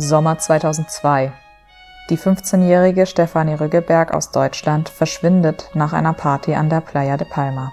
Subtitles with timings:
[0.00, 1.30] Sommer 2002.
[2.08, 7.70] Die 15-jährige Stefanie Rüggeberg aus Deutschland verschwindet nach einer Party an der Playa de Palma.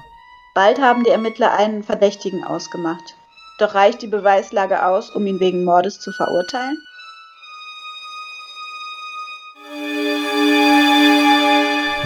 [0.54, 3.16] Bald haben die Ermittler einen Verdächtigen ausgemacht.
[3.60, 6.78] Doch reicht die Beweislage aus, um ihn wegen Mordes zu verurteilen?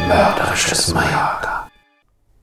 [0.08, 1.68] Mörderisches Mallorca.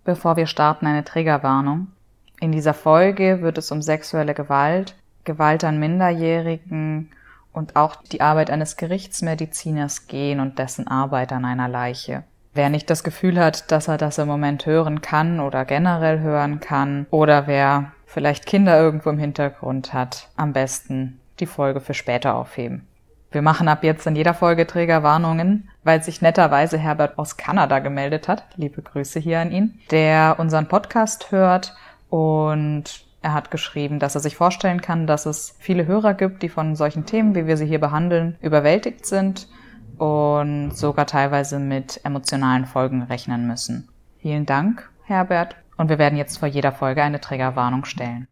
[0.05, 1.93] Bevor wir starten, eine Triggerwarnung.
[2.41, 7.13] In dieser Folge wird es um sexuelle Gewalt, Gewalt an Minderjährigen
[7.53, 12.25] und auch die Arbeit eines Gerichtsmediziners gehen und dessen Arbeit an einer Leiche.
[12.55, 16.61] Wer nicht das Gefühl hat, dass er das im Moment hören kann oder generell hören
[16.61, 22.35] kann, oder wer vielleicht Kinder irgendwo im Hintergrund hat, am besten die Folge für später
[22.35, 22.87] aufheben.
[23.31, 28.27] Wir machen ab jetzt in jeder Folge Trägerwarnungen, weil sich netterweise Herbert aus Kanada gemeldet
[28.27, 28.45] hat.
[28.57, 31.75] Liebe Grüße hier an ihn, der unseren Podcast hört
[32.09, 36.49] und er hat geschrieben, dass er sich vorstellen kann, dass es viele Hörer gibt, die
[36.49, 39.49] von solchen Themen, wie wir sie hier behandeln, überwältigt sind
[39.99, 43.89] und sogar teilweise mit emotionalen Folgen rechnen müssen.
[44.21, 48.29] Vielen Dank, Herbert, und wir werden jetzt vor jeder Folge eine Triggerwarnung stellen.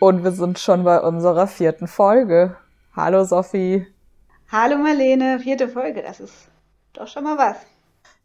[0.00, 2.56] Und wir sind schon bei unserer vierten Folge.
[2.94, 3.86] Hallo Sophie.
[4.50, 6.48] Hallo Marlene, vierte Folge, das ist
[6.94, 7.56] doch schon mal was.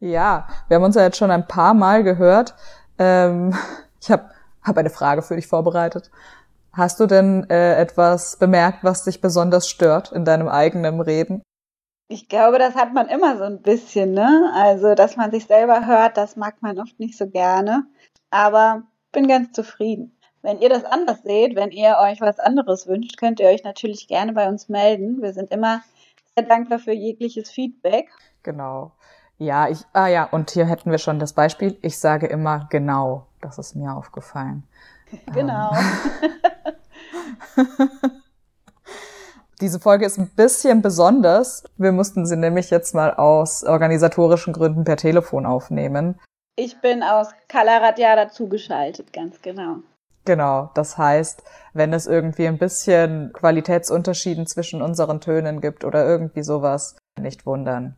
[0.03, 2.55] Ja, wir haben uns ja jetzt schon ein paar Mal gehört.
[2.99, 3.55] Ähm,
[4.01, 4.29] ich habe
[4.61, 6.11] hab eine Frage für dich vorbereitet.
[6.73, 11.41] Hast du denn äh, etwas bemerkt, was dich besonders stört in deinem eigenen Reden?
[12.09, 14.51] Ich glaube, das hat man immer so ein bisschen, ne?
[14.53, 17.85] Also, dass man sich selber hört, das mag man oft nicht so gerne.
[18.29, 20.19] Aber bin ganz zufrieden.
[20.41, 24.09] Wenn ihr das anders seht, wenn ihr euch was anderes wünscht, könnt ihr euch natürlich
[24.09, 25.21] gerne bei uns melden.
[25.21, 25.81] Wir sind immer
[26.35, 28.09] sehr dankbar für jegliches Feedback.
[28.41, 28.91] Genau.
[29.37, 31.77] Ja, ich, ah ja, und hier hätten wir schon das Beispiel.
[31.81, 33.27] Ich sage immer genau.
[33.41, 34.63] Das ist mir aufgefallen.
[35.31, 35.71] Genau.
[37.57, 37.67] Ähm.
[39.61, 41.63] Diese Folge ist ein bisschen besonders.
[41.77, 46.19] Wir mussten sie nämlich jetzt mal aus organisatorischen Gründen per Telefon aufnehmen.
[46.55, 49.77] Ich bin aus Kalaratja dazugeschaltet, ganz genau.
[50.25, 51.43] Genau, das heißt,
[51.73, 57.95] wenn es irgendwie ein bisschen Qualitätsunterschieden zwischen unseren Tönen gibt oder irgendwie sowas, nicht wundern.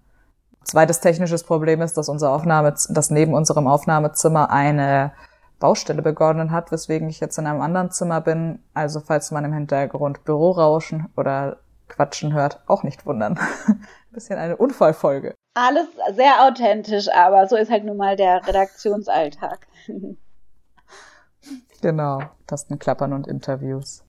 [0.66, 5.12] Zweites technisches Problem ist, dass unser Aufnahme, dass neben unserem Aufnahmezimmer eine
[5.60, 8.60] Baustelle begonnen hat, weswegen ich jetzt in einem anderen Zimmer bin.
[8.74, 13.40] Also falls man im Hintergrund Bürorauschen oder Quatschen hört, auch nicht wundern.
[13.68, 15.36] Ein bisschen eine Unfallfolge.
[15.54, 19.68] Alles sehr authentisch, aber so ist halt nun mal der Redaktionsalltag.
[21.82, 24.05] genau, Tastenklappern und Interviews.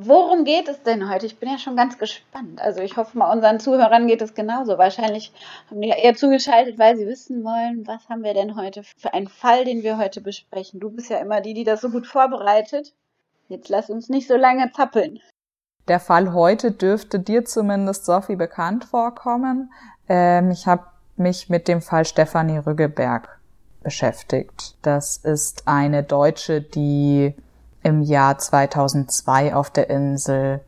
[0.00, 1.26] Worum geht es denn heute?
[1.26, 2.60] Ich bin ja schon ganz gespannt.
[2.60, 4.78] Also ich hoffe mal, unseren Zuhörern geht es genauso.
[4.78, 5.32] Wahrscheinlich
[5.68, 9.12] haben die ja eher zugeschaltet, weil sie wissen wollen, was haben wir denn heute für
[9.12, 10.78] einen Fall, den wir heute besprechen.
[10.78, 12.94] Du bist ja immer die, die das so gut vorbereitet.
[13.48, 15.18] Jetzt lass uns nicht so lange zappeln.
[15.88, 19.72] Der Fall heute dürfte dir zumindest, Sophie, bekannt vorkommen.
[20.08, 20.84] Ähm, ich habe
[21.16, 23.40] mich mit dem Fall Stefanie Rüggeberg
[23.82, 24.76] beschäftigt.
[24.82, 27.34] Das ist eine Deutsche, die
[27.82, 30.60] im Jahr 2002 auf der Insel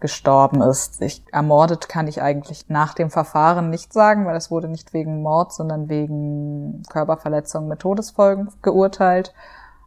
[0.00, 1.00] gestorben ist.
[1.00, 5.22] Ich, ermordet kann ich eigentlich nach dem Verfahren nicht sagen, weil es wurde nicht wegen
[5.22, 9.32] Mord, sondern wegen Körperverletzung mit Todesfolgen geurteilt.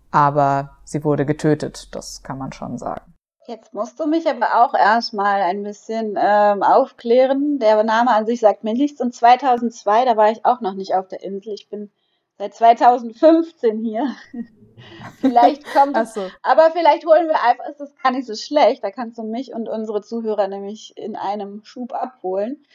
[0.10, 3.14] Aber sie wurde getötet, das kann man schon sagen.
[3.46, 7.60] Jetzt musst du mich aber auch erstmal ein bisschen ähm, aufklären.
[7.60, 9.00] Der Name an sich sagt mir nichts.
[9.00, 11.54] Und 2002, da war ich auch noch nicht auf der Insel.
[11.54, 11.92] Ich bin
[12.38, 14.08] seit 2015 hier.
[15.20, 16.14] vielleicht kommt es.
[16.14, 16.30] So.
[16.44, 18.84] Aber vielleicht holen wir einfach, ist das gar nicht so schlecht.
[18.84, 22.66] Da kannst du mich und unsere Zuhörer nämlich in einem Schub abholen.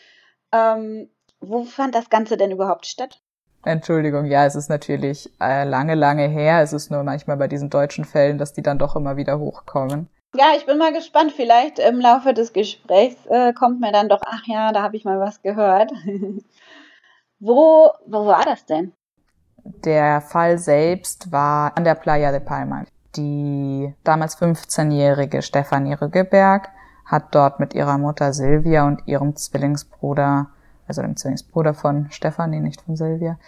[0.52, 3.20] Ähm, wo fand das Ganze denn überhaupt statt?
[3.64, 6.62] Entschuldigung, ja, es ist natürlich äh, lange, lange her.
[6.62, 10.08] Es ist nur manchmal bei diesen deutschen Fällen, dass die dann doch immer wieder hochkommen.
[10.34, 11.32] Ja, ich bin mal gespannt.
[11.32, 15.04] Vielleicht im Laufe des Gesprächs äh, kommt mir dann doch, ach ja, da habe ich
[15.04, 15.92] mal was gehört.
[17.38, 18.94] wo, wo war das denn?
[19.64, 22.84] Der Fall selbst war an der Playa de Palma.
[23.16, 26.68] Die damals 15-jährige Stefanie Rüggeberg
[27.04, 30.48] hat dort mit ihrer Mutter Silvia und ihrem Zwillingsbruder,
[30.88, 33.38] also dem Zwillingsbruder von Stefanie, nicht von Silvia,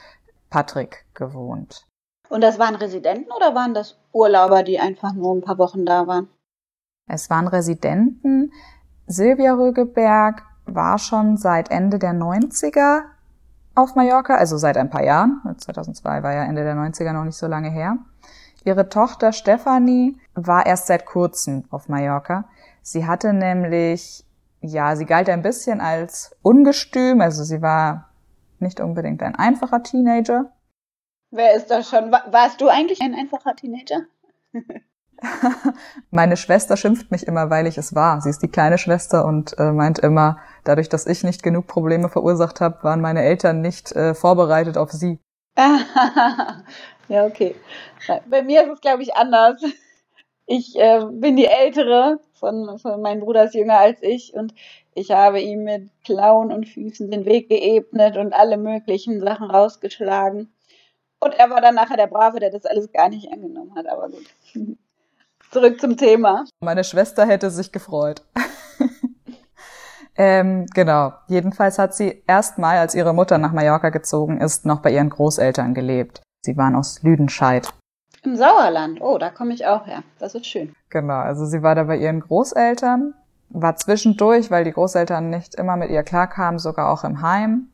[0.50, 1.86] Patrick gewohnt.
[2.28, 6.06] Und das waren Residenten oder waren das Urlauber, die einfach nur ein paar Wochen da
[6.06, 6.28] waren?
[7.06, 8.52] Es waren Residenten.
[9.06, 13.02] Silvia Rüggeberg war schon seit Ende der 90er
[13.74, 15.40] auf Mallorca, also seit ein paar Jahren.
[15.56, 17.98] 2002 war ja Ende der 90er noch nicht so lange her.
[18.64, 22.48] Ihre Tochter Stephanie war erst seit kurzem auf Mallorca.
[22.82, 24.24] Sie hatte nämlich,
[24.60, 28.10] ja, sie galt ein bisschen als ungestüm, also sie war
[28.58, 30.52] nicht unbedingt ein einfacher Teenager.
[31.30, 32.12] Wer ist das schon?
[32.12, 34.04] Warst du eigentlich ein einfacher Teenager?
[36.10, 38.20] Meine Schwester schimpft mich immer, weil ich es war.
[38.20, 42.08] Sie ist die kleine Schwester und äh, meint immer, dadurch, dass ich nicht genug Probleme
[42.08, 45.18] verursacht habe, waren meine Eltern nicht äh, vorbereitet auf sie.
[47.08, 47.54] ja, okay.
[48.28, 49.62] Bei mir ist es, glaube ich, anders.
[50.46, 54.52] Ich äh, bin die Ältere von, von meinem Bruder ist jünger als ich und
[54.94, 60.52] ich habe ihm mit Klauen und Füßen den Weg geebnet und alle möglichen Sachen rausgeschlagen.
[61.20, 64.08] Und er war dann nachher der Brave, der das alles gar nicht angenommen hat, aber
[64.10, 64.26] gut.
[65.50, 66.44] Zurück zum Thema.
[66.60, 68.22] Meine Schwester hätte sich gefreut.
[70.16, 71.12] ähm, genau.
[71.28, 75.74] Jedenfalls hat sie erstmal, als ihre Mutter nach Mallorca gezogen ist, noch bei ihren Großeltern
[75.74, 76.22] gelebt.
[76.44, 77.72] Sie waren aus Lüdenscheid.
[78.22, 79.00] Im Sauerland.
[79.00, 80.02] Oh, da komme ich auch her.
[80.18, 80.74] Das ist schön.
[80.90, 81.18] Genau.
[81.18, 83.14] Also sie war da bei ihren Großeltern,
[83.50, 87.68] war zwischendurch, weil die Großeltern nicht immer mit ihr klarkamen, sogar auch im Heim.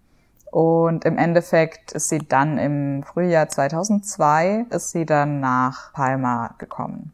[0.51, 7.13] Und im Endeffekt ist sie dann im Frühjahr 2002 ist sie dann nach Palma gekommen.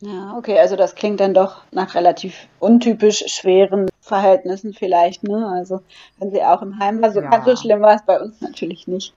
[0.00, 5.48] Ja, okay, also das klingt dann doch nach relativ untypisch schweren Verhältnissen vielleicht, ne?
[5.48, 5.80] Also
[6.18, 7.30] wenn sie auch im Heim war, so ja.
[7.30, 9.14] ganz so schlimm war es bei uns natürlich nicht.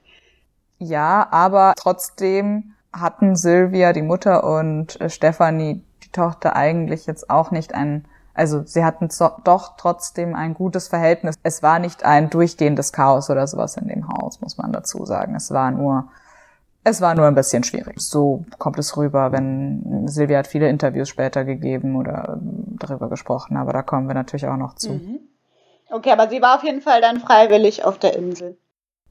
[0.80, 7.75] Ja, aber trotzdem hatten Sylvia, die Mutter und Stefanie, die Tochter, eigentlich jetzt auch nicht
[7.75, 9.10] ein, also sie hatten
[9.44, 11.36] doch trotzdem ein gutes Verhältnis.
[11.44, 15.36] Es war nicht ein durchgehendes Chaos oder sowas in dem Haus, muss man dazu sagen.
[15.36, 16.10] Es war nur
[16.83, 18.00] es war nur ein bisschen schwierig.
[18.00, 23.57] So kommt es rüber, wenn Silvia hat viele Interviews später gegeben oder ähm, darüber gesprochen,
[23.57, 24.94] aber da kommen wir natürlich auch noch zu.
[24.94, 25.19] Mhm.
[25.92, 28.57] Okay, aber sie war auf jeden Fall dann freiwillig auf der Insel.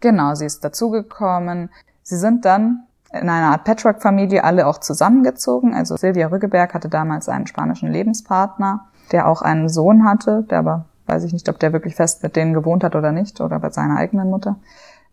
[0.00, 1.70] Genau, sie ist dazugekommen.
[2.02, 5.74] Sie sind dann in einer Art Patchwork-Familie alle auch zusammengezogen.
[5.74, 10.86] Also Silvia Rüggeberg hatte damals einen spanischen Lebenspartner, der auch einen Sohn hatte, der aber
[11.06, 13.70] weiß ich nicht, ob der wirklich fest mit denen gewohnt hat oder nicht oder bei
[13.70, 14.56] seiner eigenen Mutter.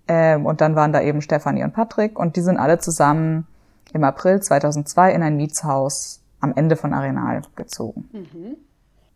[0.07, 3.47] Ähm, und dann waren da eben Stefanie und Patrick und die sind alle zusammen
[3.93, 8.09] im April 2002 in ein Mietshaus am Ende von Arenal gezogen.
[8.11, 8.57] Mhm.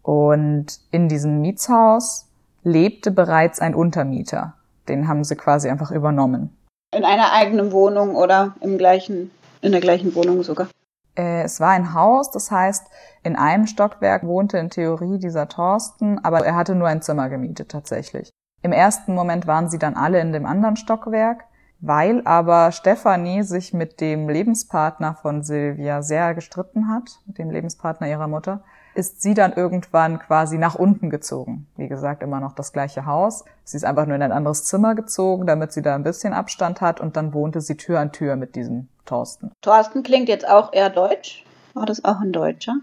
[0.01, 2.27] Und in diesem Mietshaus
[2.63, 4.55] lebte bereits ein Untermieter.
[4.87, 6.57] Den haben sie quasi einfach übernommen.
[6.93, 10.67] In einer eigenen Wohnung oder im gleichen, in der gleichen Wohnung sogar?
[11.15, 12.87] Äh, es war ein Haus, das heißt,
[13.23, 17.69] in einem Stockwerk wohnte in Theorie dieser Thorsten, aber er hatte nur ein Zimmer gemietet
[17.69, 18.31] tatsächlich.
[18.61, 21.45] Im ersten Moment waren sie dann alle in dem anderen Stockwerk,
[21.79, 28.07] weil aber Stefanie sich mit dem Lebenspartner von Silvia sehr gestritten hat, mit dem Lebenspartner
[28.07, 28.63] ihrer Mutter,
[28.93, 31.67] ist sie dann irgendwann quasi nach unten gezogen.
[31.77, 33.45] Wie gesagt, immer noch das gleiche Haus.
[33.63, 36.81] Sie ist einfach nur in ein anderes Zimmer gezogen, damit sie da ein bisschen Abstand
[36.81, 39.51] hat und dann wohnte sie Tür an Tür mit diesem Thorsten.
[39.61, 41.45] Thorsten klingt jetzt auch eher deutsch.
[41.73, 42.75] War das auch ein Deutscher?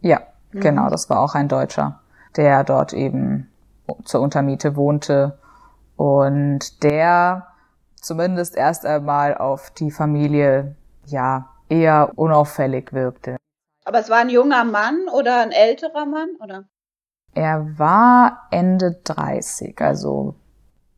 [0.00, 0.22] Ja,
[0.52, 0.60] mhm.
[0.60, 2.00] genau, das war auch ein Deutscher,
[2.36, 3.51] der dort eben
[4.04, 5.38] zur Untermiete wohnte
[5.96, 7.46] und der
[7.94, 13.36] zumindest erst einmal auf die Familie ja eher unauffällig wirkte.
[13.84, 16.64] Aber es war ein junger Mann oder ein älterer Mann, oder?
[17.34, 20.34] Er war Ende 30, also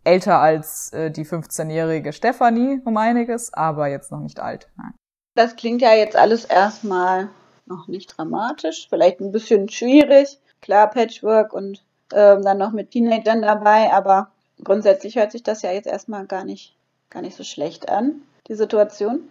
[0.03, 4.69] älter als äh, die 15-jährige Stefanie um einiges, aber jetzt noch nicht alt.
[4.77, 4.95] Nein.
[5.35, 7.29] Das klingt ja jetzt alles erstmal
[7.67, 10.41] noch nicht dramatisch, vielleicht ein bisschen schwierig.
[10.61, 14.29] Klar, Patchwork und ähm, dann noch mit Teenagern dabei, aber
[14.63, 16.77] grundsätzlich hört sich das ja jetzt erstmal gar nicht,
[17.11, 19.29] gar nicht so schlecht an, die Situation.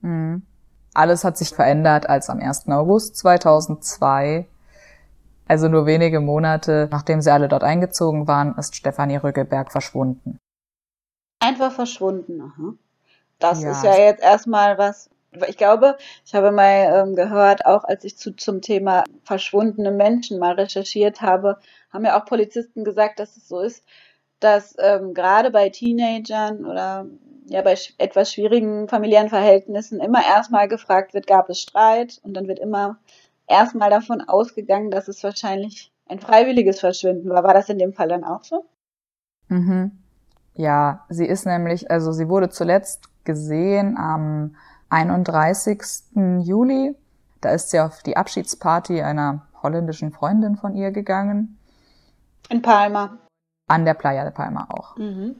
[0.00, 0.42] Mhm.
[0.94, 2.68] Alles hat sich verändert, als am 1.
[2.68, 4.46] August 2002,
[5.48, 10.38] also nur wenige Monate nachdem sie alle dort eingezogen waren, ist Stefanie Rüggeberg verschwunden.
[11.40, 12.74] Einfach verschwunden, aha.
[13.38, 13.72] Das ja.
[13.72, 15.10] ist ja jetzt erstmal was,
[15.48, 20.38] ich glaube, ich habe mal ähm, gehört, auch als ich zu, zum Thema verschwundene Menschen
[20.38, 21.58] mal recherchiert habe,
[21.90, 23.84] haben ja auch Polizisten gesagt, dass es so ist,
[24.40, 27.06] dass ähm, gerade bei Teenagern oder
[27.46, 32.34] ja bei sch etwas schwierigen familiären Verhältnissen immer erstmal gefragt wird, gab es Streit und
[32.34, 32.98] dann wird immer
[33.46, 37.44] erstmal davon ausgegangen, dass es wahrscheinlich ein freiwilliges Verschwinden war.
[37.44, 38.64] War das in dem Fall dann auch so?
[39.48, 39.92] Mhm.
[40.54, 44.56] Ja, sie ist nämlich, also sie wurde zuletzt gesehen am
[44.88, 45.82] 31.
[46.42, 46.94] Juli.
[47.40, 51.58] Da ist sie auf die Abschiedsparty einer holländischen Freundin von ihr gegangen.
[52.48, 53.18] In Palma.
[53.66, 54.96] An der Playa de Palma auch.
[54.96, 55.36] Mhm.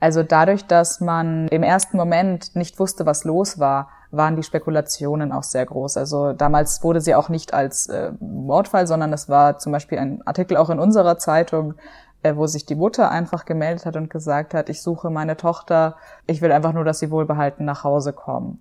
[0.00, 5.32] Also dadurch, dass man im ersten Moment nicht wusste, was los war, waren die Spekulationen
[5.32, 5.96] auch sehr groß.
[5.96, 10.26] Also damals wurde sie auch nicht als äh, Mordfall, sondern es war zum Beispiel ein
[10.26, 11.74] Artikel auch in unserer Zeitung,
[12.22, 15.96] äh, wo sich die Mutter einfach gemeldet hat und gesagt hat, ich suche meine Tochter,
[16.26, 18.60] ich will einfach nur, dass sie wohlbehalten nach Hause kommt.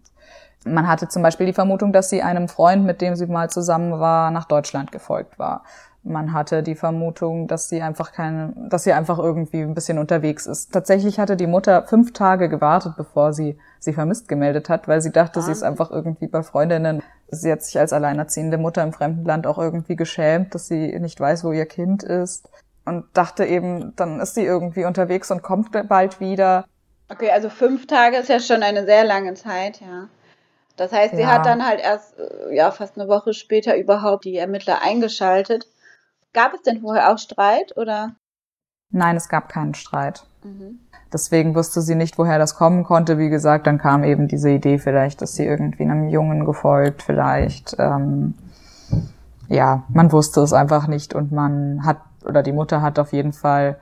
[0.65, 3.99] Man hatte zum Beispiel die Vermutung, dass sie einem Freund, mit dem sie mal zusammen
[3.99, 5.63] war, nach Deutschland gefolgt war.
[6.03, 10.45] Man hatte die Vermutung, dass sie einfach keine, dass sie einfach irgendwie ein bisschen unterwegs
[10.45, 10.71] ist.
[10.73, 15.11] Tatsächlich hatte die Mutter fünf Tage gewartet, bevor sie sie vermisst gemeldet hat, weil sie
[15.11, 17.01] dachte, sie ist einfach irgendwie bei Freundinnen.
[17.29, 21.19] Sie hat sich als alleinerziehende Mutter im fremden Land auch irgendwie geschämt, dass sie nicht
[21.19, 22.49] weiß, wo ihr Kind ist
[22.85, 26.65] und dachte eben, dann ist sie irgendwie unterwegs und kommt bald wieder.
[27.09, 30.07] Okay, also fünf Tage ist ja schon eine sehr lange Zeit, ja.
[30.75, 31.27] Das heißt, sie ja.
[31.27, 35.67] hat dann halt erst, äh, ja, fast eine Woche später überhaupt die Ermittler eingeschaltet.
[36.33, 38.15] Gab es denn vorher auch Streit oder?
[38.89, 40.23] Nein, es gab keinen Streit.
[40.43, 40.79] Mhm.
[41.13, 43.17] Deswegen wusste sie nicht, woher das kommen konnte.
[43.17, 47.75] Wie gesagt, dann kam eben diese Idee vielleicht, dass sie irgendwie einem Jungen gefolgt, vielleicht.
[47.79, 48.33] Ähm,
[49.47, 53.31] ja, man wusste es einfach nicht und man hat, oder die Mutter hat auf jeden
[53.33, 53.79] Fall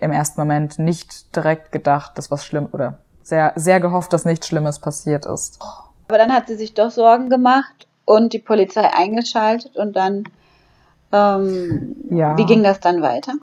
[0.00, 4.46] im ersten Moment nicht direkt gedacht, dass was schlimm, oder sehr, sehr gehofft, dass nichts
[4.46, 5.58] Schlimmes passiert ist.
[6.10, 10.24] Aber dann hat sie sich doch Sorgen gemacht und die Polizei eingeschaltet und dann
[11.12, 12.36] ähm, ja.
[12.36, 13.34] Wie ging das dann weiter?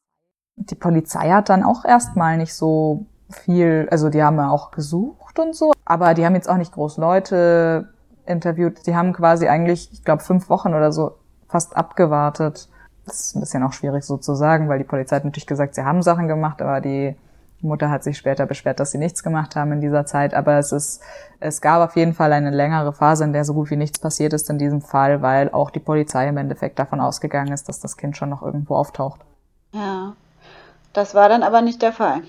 [0.57, 5.39] Die Polizei hat dann auch erstmal nicht so viel, also die haben ja auch gesucht
[5.39, 7.87] und so, aber die haben jetzt auch nicht groß Leute
[8.25, 8.85] interviewt.
[8.85, 11.15] Die haben quasi eigentlich, ich glaube, fünf Wochen oder so
[11.47, 12.67] fast abgewartet.
[13.05, 15.75] Das ist ein bisschen auch schwierig so zu sagen, weil die Polizei hat natürlich gesagt,
[15.75, 17.15] sie haben Sachen gemacht, aber die die
[17.61, 20.71] Mutter hat sich später beschwert, dass sie nichts gemacht haben in dieser Zeit, aber es
[20.71, 21.01] ist,
[21.39, 24.33] es gab auf jeden Fall eine längere Phase, in der so gut wie nichts passiert
[24.33, 27.97] ist in diesem Fall, weil auch die Polizei im Endeffekt davon ausgegangen ist, dass das
[27.97, 29.21] Kind schon noch irgendwo auftaucht.
[29.73, 30.13] Ja,
[30.93, 32.21] das war dann aber nicht der Fall.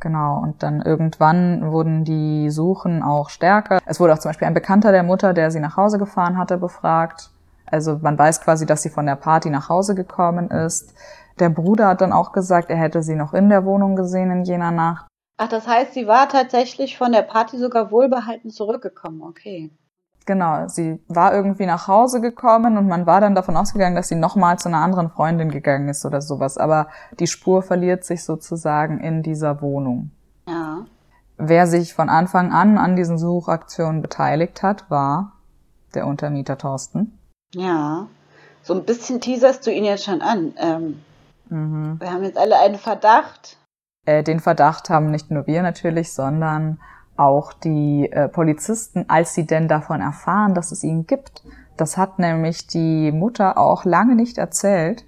[0.00, 3.80] Genau, und dann irgendwann wurden die Suchen auch stärker.
[3.84, 6.56] Es wurde auch zum Beispiel ein Bekannter der Mutter, der sie nach Hause gefahren hatte,
[6.56, 7.30] befragt.
[7.66, 10.94] Also man weiß quasi, dass sie von der Party nach Hause gekommen ist.
[11.40, 14.44] Der Bruder hat dann auch gesagt, er hätte sie noch in der Wohnung gesehen in
[14.44, 15.06] jener Nacht.
[15.38, 19.70] Ach, das heißt, sie war tatsächlich von der Party sogar wohlbehalten zurückgekommen, okay.
[20.26, 24.16] Genau, sie war irgendwie nach Hause gekommen und man war dann davon ausgegangen, dass sie
[24.16, 26.58] nochmal zu einer anderen Freundin gegangen ist oder sowas.
[26.58, 30.10] Aber die Spur verliert sich sozusagen in dieser Wohnung.
[30.46, 30.84] Ja.
[31.38, 35.32] Wer sich von Anfang an an diesen Suchaktionen beteiligt hat, war
[35.94, 37.18] der Untermieter Thorsten.
[37.54, 38.06] Ja,
[38.62, 40.52] so ein bisschen teaserst du ihn jetzt schon an.
[40.58, 41.00] Ähm,
[41.50, 42.00] Mhm.
[42.00, 43.58] Wir haben jetzt alle einen Verdacht.
[44.06, 46.80] Äh, den Verdacht haben nicht nur wir natürlich, sondern
[47.16, 51.42] auch die äh, Polizisten, als sie denn davon erfahren, dass es ihn gibt.
[51.76, 55.04] Das hat nämlich die Mutter auch lange nicht erzählt,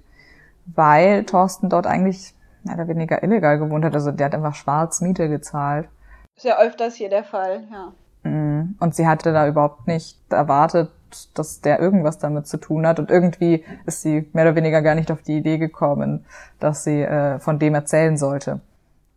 [0.65, 3.95] weil Thorsten dort eigentlich mehr oder weniger illegal gewohnt hat.
[3.95, 5.89] Also der hat einfach schwarz Miete gezahlt.
[6.35, 7.93] Ist ja öfters hier der Fall, ja.
[8.23, 8.75] Mhm.
[8.79, 10.91] Und sie hatte da überhaupt nicht erwartet,
[11.33, 12.99] dass der irgendwas damit zu tun hat.
[12.99, 16.25] Und irgendwie ist sie mehr oder weniger gar nicht auf die Idee gekommen,
[16.59, 18.59] dass sie äh, von dem erzählen sollte.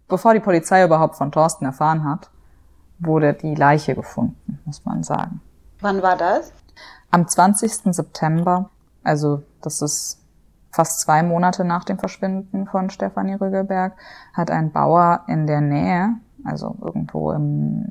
[0.09, 2.31] Bevor die Polizei überhaupt von Thorsten erfahren hat,
[2.99, 5.41] wurde die Leiche gefunden, muss man sagen.
[5.81, 6.53] Wann war das?
[7.11, 7.95] Am 20.
[7.95, 8.71] September,
[9.03, 10.21] also das ist
[10.71, 13.95] fast zwei Monate nach dem Verschwinden von Stefanie Rüggelberg,
[14.33, 17.85] hat ein Bauer in der Nähe, also irgendwo im,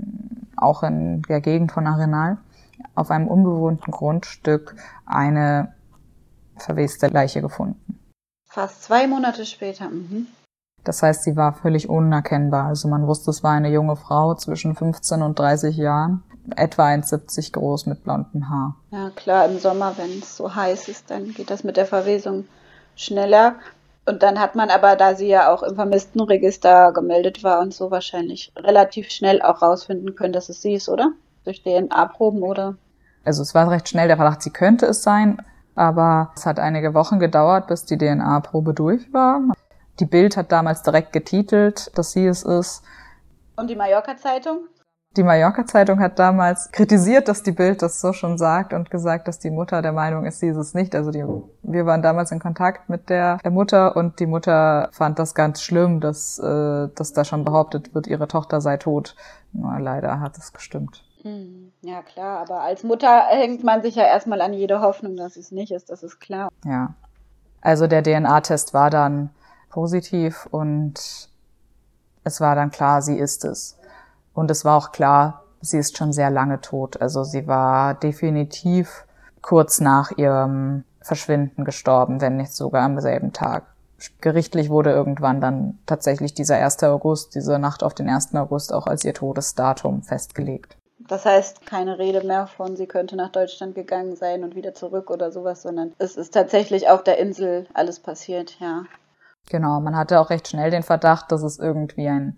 [0.56, 2.38] auch in der Gegend von Arenal,
[2.94, 4.76] auf einem unbewohnten Grundstück
[5.06, 5.74] eine
[6.58, 8.00] verweste Leiche gefunden.
[8.48, 9.90] Fast zwei Monate später.
[9.90, 10.28] Mhm.
[10.86, 12.68] Das heißt, sie war völlig unerkennbar.
[12.68, 16.24] Also man wusste, es war eine junge Frau zwischen 15 und 30 Jahren,
[16.56, 18.76] etwa 1,70 groß mit blondem Haar.
[18.92, 22.46] Ja klar, im Sommer, wenn es so heiß ist, dann geht das mit der Verwesung
[22.96, 23.56] schneller.
[24.08, 27.90] Und dann hat man aber, da sie ja auch im Vermisstenregister gemeldet war und so
[27.90, 31.12] wahrscheinlich relativ schnell auch rausfinden können, dass es sie ist, oder?
[31.46, 32.78] Durch DNA-Proben oder?
[33.24, 35.42] Also es war recht schnell der Verdacht, sie könnte es sein,
[35.76, 39.42] aber es hat einige Wochen gedauert, bis die DNA-Probe durch war.
[40.00, 42.84] Die Bild hat damals direkt getitelt, dass sie es ist.
[43.56, 44.68] Und die Mallorca-Zeitung?
[45.16, 49.40] Die Mallorca-Zeitung hat damals kritisiert, dass die Bild das so schon sagt und gesagt, dass
[49.40, 50.94] die Mutter der Meinung ist, sie ist es nicht.
[50.94, 51.24] Also die,
[51.64, 55.62] wir waren damals in Kontakt mit der, der Mutter und die Mutter fand das ganz
[55.62, 59.16] schlimm, dass, äh, dass da schon behauptet wird, ihre Tochter sei tot.
[59.54, 61.05] Nur leider hat es gestimmt.
[61.26, 65.38] Hm, ja, klar, aber als Mutter hängt man sich ja erstmal an jede Hoffnung, dass
[65.38, 66.50] es nicht ist, das ist klar.
[66.64, 66.94] Ja.
[67.62, 69.32] Also der DNA-Test war dann
[69.72, 71.30] positiv und
[72.24, 73.76] es war dann klar, sie ist es.
[74.36, 77.02] Und es war auch klar, sie ist schon sehr lange tot.
[77.02, 79.06] Also sie war definitiv
[79.42, 83.64] kurz nach ihrem Verschwinden gestorben, wenn nicht sogar am selben Tag.
[84.22, 86.84] Gerichtlich wurde irgendwann dann tatsächlich dieser 1.
[86.84, 88.36] August, diese Nacht auf den 1.
[88.36, 90.78] August auch als ihr Todesdatum festgelegt.
[91.08, 95.12] Das heißt, keine Rede mehr von, sie könnte nach Deutschland gegangen sein und wieder zurück
[95.12, 98.84] oder sowas, sondern es ist tatsächlich auf der Insel alles passiert, ja.
[99.50, 102.38] Genau, man hatte auch recht schnell den Verdacht, dass es irgendwie ein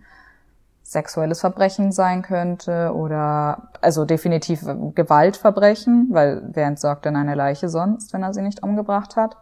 [0.84, 4.62] sexuelles Verbrechen sein könnte oder also definitiv
[4.96, 9.38] Gewaltverbrechen, weil wer entsorgt denn eine Leiche sonst, wenn er sie nicht umgebracht hat?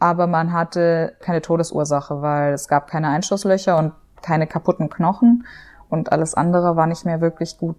[0.00, 3.92] Aber man hatte keine Todesursache, weil es gab keine Einschusslöcher und
[4.22, 5.44] keine kaputten Knochen
[5.88, 7.76] und alles andere war nicht mehr wirklich gut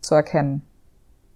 [0.00, 0.62] zu erkennen.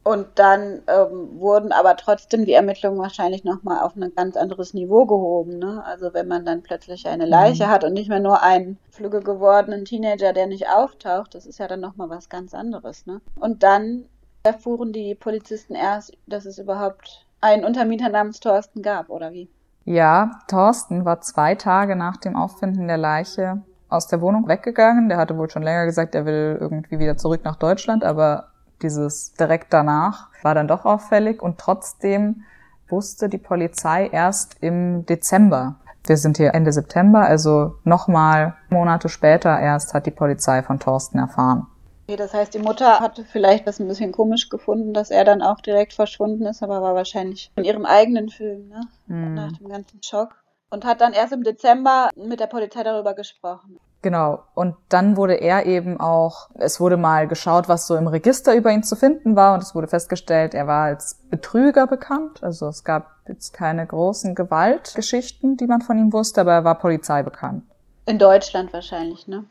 [0.04, 5.06] Und dann ähm, wurden aber trotzdem die Ermittlungen wahrscheinlich nochmal auf ein ganz anderes Niveau
[5.06, 5.58] gehoben.
[5.58, 5.82] Ne?
[5.86, 7.70] Also wenn man dann plötzlich eine Leiche mhm.
[7.70, 11.68] hat und nicht mehr nur einen flügge gewordenen Teenager, der nicht auftaucht, das ist ja
[11.68, 13.06] dann nochmal was ganz anderes.
[13.06, 13.22] Ne?
[13.34, 14.04] Und dann
[14.42, 19.48] erfuhren die Polizisten erst, dass es überhaupt einen Untermieter namens Thorsten gab, oder wie?
[19.86, 25.08] Ja, Thorsten war zwei Tage nach dem Auffinden der Leiche aus der Wohnung weggegangen.
[25.08, 28.48] Der hatte wohl schon länger gesagt, er will irgendwie wieder zurück nach Deutschland, aber
[28.82, 32.44] dieses direkt danach war dann doch auffällig und trotzdem
[32.88, 35.76] wusste die Polizei erst im Dezember.
[36.06, 41.18] Wir sind hier Ende September, also nochmal Monate später erst hat die Polizei von Thorsten
[41.18, 41.66] erfahren.
[42.06, 45.40] Okay, das heißt, die Mutter hatte vielleicht das ein bisschen komisch gefunden, dass er dann
[45.40, 48.82] auch direkt verschwunden ist, aber war wahrscheinlich in ihrem eigenen Film, ne?
[49.06, 49.34] Mm.
[49.34, 50.34] Nach dem ganzen Schock.
[50.68, 53.78] Und hat dann erst im Dezember mit der Polizei darüber gesprochen.
[54.04, 54.42] Genau.
[54.52, 58.70] Und dann wurde er eben auch, es wurde mal geschaut, was so im Register über
[58.70, 62.42] ihn zu finden war und es wurde festgestellt, er war als Betrüger bekannt.
[62.42, 66.74] Also es gab jetzt keine großen Gewaltgeschichten, die man von ihm wusste, aber er war
[66.74, 67.62] Polizei bekannt.
[68.04, 69.44] In Deutschland wahrscheinlich, ne?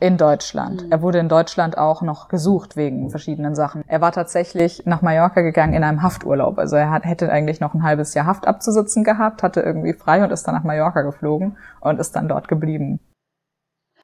[0.00, 0.86] In Deutschland.
[0.86, 0.92] Mhm.
[0.92, 3.84] Er wurde in Deutschland auch noch gesucht wegen verschiedenen Sachen.
[3.88, 6.58] Er war tatsächlich nach Mallorca gegangen in einem Hafturlaub.
[6.58, 10.24] Also er hat, hätte eigentlich noch ein halbes Jahr Haft abzusitzen gehabt, hatte irgendwie frei
[10.24, 13.00] und ist dann nach Mallorca geflogen und ist dann dort geblieben.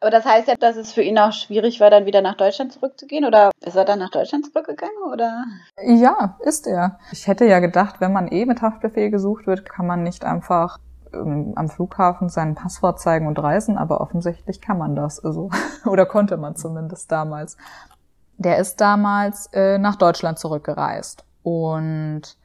[0.05, 2.75] Aber das heißt ja, dass es für ihn auch schwierig war, dann wieder nach Deutschland
[2.75, 3.25] zurückzugehen?
[3.25, 5.03] Oder ist er dann nach Deutschland zurückgegangen?
[5.11, 5.47] Oder?
[5.83, 6.99] Ja, ist er.
[7.11, 10.79] Ich hätte ja gedacht, wenn man eh mit Haftbefehl gesucht wird, kann man nicht einfach
[11.15, 15.25] ähm, am Flughafen sein Passwort zeigen und reisen, aber offensichtlich kann man das.
[15.25, 15.49] Also,
[15.87, 17.57] oder konnte man zumindest damals.
[18.37, 21.25] Der ist damals äh, nach Deutschland zurückgereist.
[21.43, 22.37] Und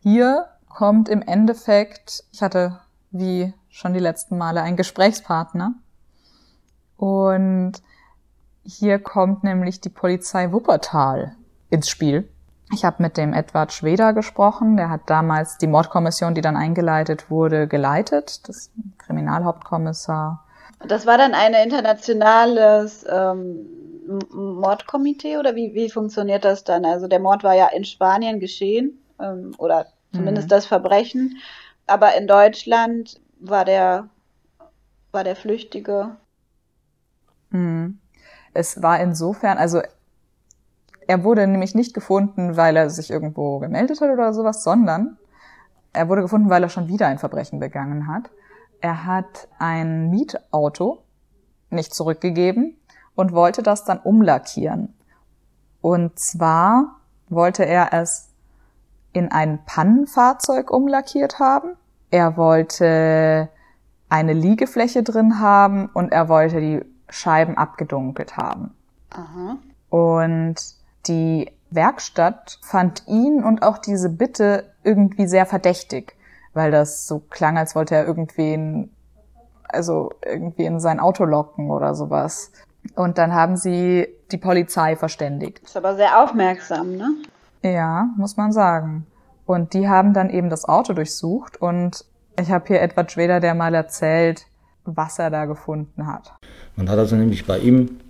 [0.00, 2.80] hier kommt im Endeffekt, ich hatte
[3.10, 5.76] wie schon die letzten Male einen Gesprächspartner,
[6.96, 7.74] und
[8.64, 11.36] hier kommt nämlich die Polizei Wuppertal
[11.70, 12.28] ins Spiel.
[12.72, 14.76] Ich habe mit dem Edward Schweder gesprochen.
[14.76, 18.48] Der hat damals die Mordkommission, die dann eingeleitet wurde, geleitet.
[18.48, 20.44] Das Kriminalhauptkommissar.
[20.80, 23.66] Das war dann ein internationales ähm,
[24.30, 26.84] Mordkomitee oder wie, wie funktioniert das dann?
[26.84, 30.50] Also der Mord war ja in Spanien geschehen ähm, oder zumindest mhm.
[30.50, 31.38] das Verbrechen,
[31.86, 34.08] aber in Deutschland war der
[35.12, 36.16] war der Flüchtige
[37.56, 37.98] Mhm.
[38.52, 39.82] Es war insofern, also
[41.06, 45.18] er wurde nämlich nicht gefunden, weil er sich irgendwo gemeldet hat oder sowas, sondern
[45.92, 48.30] er wurde gefunden, weil er schon wieder ein Verbrechen begangen hat.
[48.80, 51.02] Er hat ein Mietauto
[51.70, 52.76] nicht zurückgegeben
[53.14, 54.94] und wollte das dann umlackieren.
[55.80, 58.30] Und zwar wollte er es
[59.12, 61.76] in ein Pannenfahrzeug umlackiert haben.
[62.10, 63.48] Er wollte
[64.08, 68.74] eine Liegefläche drin haben und er wollte die Scheiben abgedunkelt haben.
[69.10, 69.56] Aha.
[69.88, 70.56] Und
[71.06, 76.16] die Werkstatt fand ihn und auch diese Bitte irgendwie sehr verdächtig,
[76.54, 78.90] weil das so klang, als wollte er irgendwen,
[79.68, 82.52] also irgendwie in sein Auto locken oder sowas.
[82.94, 85.60] Und dann haben sie die Polizei verständigt.
[85.60, 87.14] Ist aber sehr aufmerksam, ne?
[87.62, 89.06] Ja, muss man sagen.
[89.44, 92.04] Und die haben dann eben das Auto durchsucht und
[92.38, 94.46] ich habe hier Edward Schweder, der mal erzählt,
[94.86, 96.32] was er da gefunden hat.
[96.76, 98.00] Man hat also nämlich bei ihm,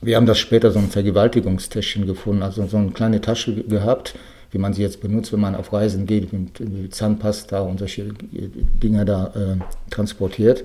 [0.00, 4.14] wir haben das später so ein Vergewaltigungstäschchen gefunden, also so eine kleine Tasche gehabt,
[4.50, 9.04] wie man sie jetzt benutzt, wenn man auf Reisen geht, mit Zahnpasta und solche Dinge
[9.04, 10.64] da äh, transportiert.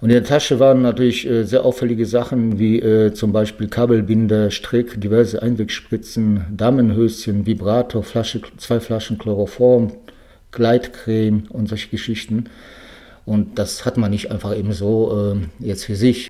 [0.00, 4.50] Und in der Tasche waren natürlich äh, sehr auffällige Sachen wie äh, zum Beispiel Kabelbinder,
[4.50, 9.92] Strick, diverse Einwegspritzen, Damenhöschen, Vibrator, Flasche, zwei Flaschen Chloroform,
[10.50, 12.50] Gleitcreme und solche Geschichten.
[13.26, 16.28] Und das hat man nicht einfach eben so äh, jetzt für sich.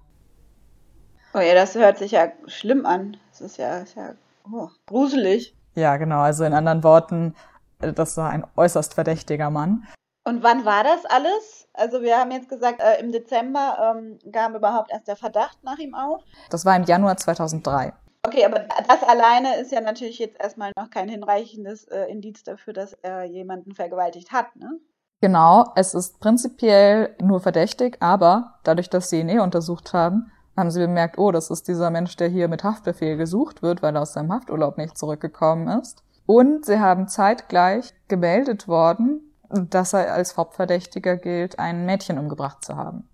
[1.35, 3.17] Oh ja, das hört sich ja schlimm an.
[3.31, 4.15] Das ist ja, ist ja
[4.53, 5.55] oh, gruselig.
[5.75, 6.21] Ja, genau.
[6.21, 7.35] Also in anderen Worten,
[7.81, 9.87] äh, das war ein äußerst verdächtiger Mann.
[10.27, 11.69] Und wann war das alles?
[11.75, 15.79] Also wir haben jetzt gesagt, äh, im Dezember ähm, kam überhaupt erst der Verdacht nach
[15.79, 16.23] ihm auf.
[16.51, 17.93] Das war im Januar 2003.
[18.27, 22.73] Okay, aber das alleine ist ja natürlich jetzt erstmal noch kein hinreichendes äh, Indiz dafür,
[22.73, 24.79] dass er jemanden vergewaltigt hat, ne?
[25.25, 30.71] Genau, es ist prinzipiell nur verdächtig, aber dadurch, dass sie ihn eh untersucht haben, haben
[30.71, 34.03] sie bemerkt, oh, das ist dieser Mensch, der hier mit Haftbefehl gesucht wird, weil er
[34.03, 36.03] aus seinem Hafturlaub nicht zurückgekommen ist.
[36.27, 42.77] Und sie haben zeitgleich gemeldet worden, dass er als Hauptverdächtiger gilt, ein Mädchen umgebracht zu
[42.77, 43.09] haben.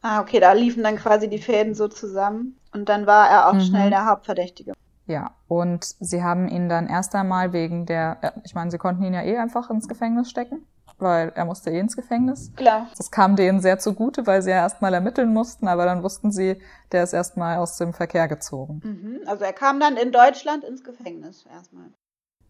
[0.00, 3.54] Ah, okay, da liefen dann quasi die Fäden so zusammen und dann war er auch
[3.54, 3.60] mhm.
[3.60, 4.72] schnell der Hauptverdächtige.
[5.06, 9.14] Ja, und sie haben ihn dann erst einmal wegen der, ich meine, sie konnten ihn
[9.14, 10.66] ja eh einfach ins Gefängnis stecken,
[11.02, 12.52] weil er musste eh ins Gefängnis.
[12.56, 12.86] Klar.
[12.96, 16.60] Das kam denen sehr zugute, weil sie ja erstmal ermitteln mussten, aber dann wussten sie,
[16.92, 18.80] der ist erstmal aus dem Verkehr gezogen.
[18.84, 19.20] Mhm.
[19.26, 21.86] Also er kam dann in Deutschland ins Gefängnis erstmal.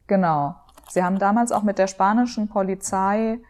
[0.06, 0.54] Genau.
[0.90, 3.40] Sie haben damals auch mit der spanischen Polizei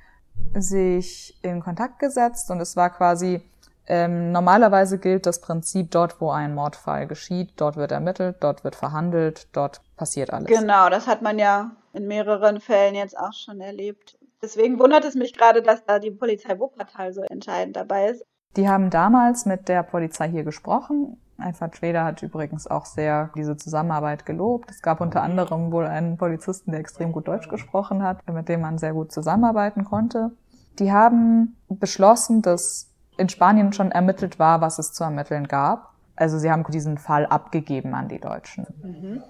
[0.55, 3.43] sich in Kontakt gesetzt und es war quasi
[3.87, 8.77] ähm, normalerweise gilt das Prinzip, dort wo ein Mordfall geschieht, dort wird ermittelt, dort wird
[8.77, 10.47] verhandelt, dort passiert alles.
[10.47, 14.17] Genau, das hat man ja in mehreren Fällen jetzt auch schon erlebt.
[14.43, 18.25] Deswegen wundert es mich gerade, dass da die Polizei Wuppertal so entscheidend dabei ist.
[18.57, 21.17] Die haben damals mit der Polizei hier gesprochen.
[21.39, 24.71] Alfred Schweder hat übrigens auch sehr diese Zusammenarbeit gelobt.
[24.71, 28.61] Es gab unter anderem wohl einen Polizisten, der extrem gut Deutsch gesprochen hat, mit dem
[28.61, 30.33] man sehr gut zusammenarbeiten konnte.
[30.79, 35.93] Die haben beschlossen, dass in Spanien schon ermittelt war, was es zu ermitteln gab.
[36.17, 38.67] Also sie haben diesen Fall abgegeben an die Deutschen.
[38.83, 39.23] Mhm.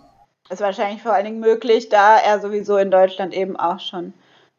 [0.48, 4.12] Das ist wahrscheinlich vor allen Dingen möglich, da er sowieso in Deutschland eben auch schon,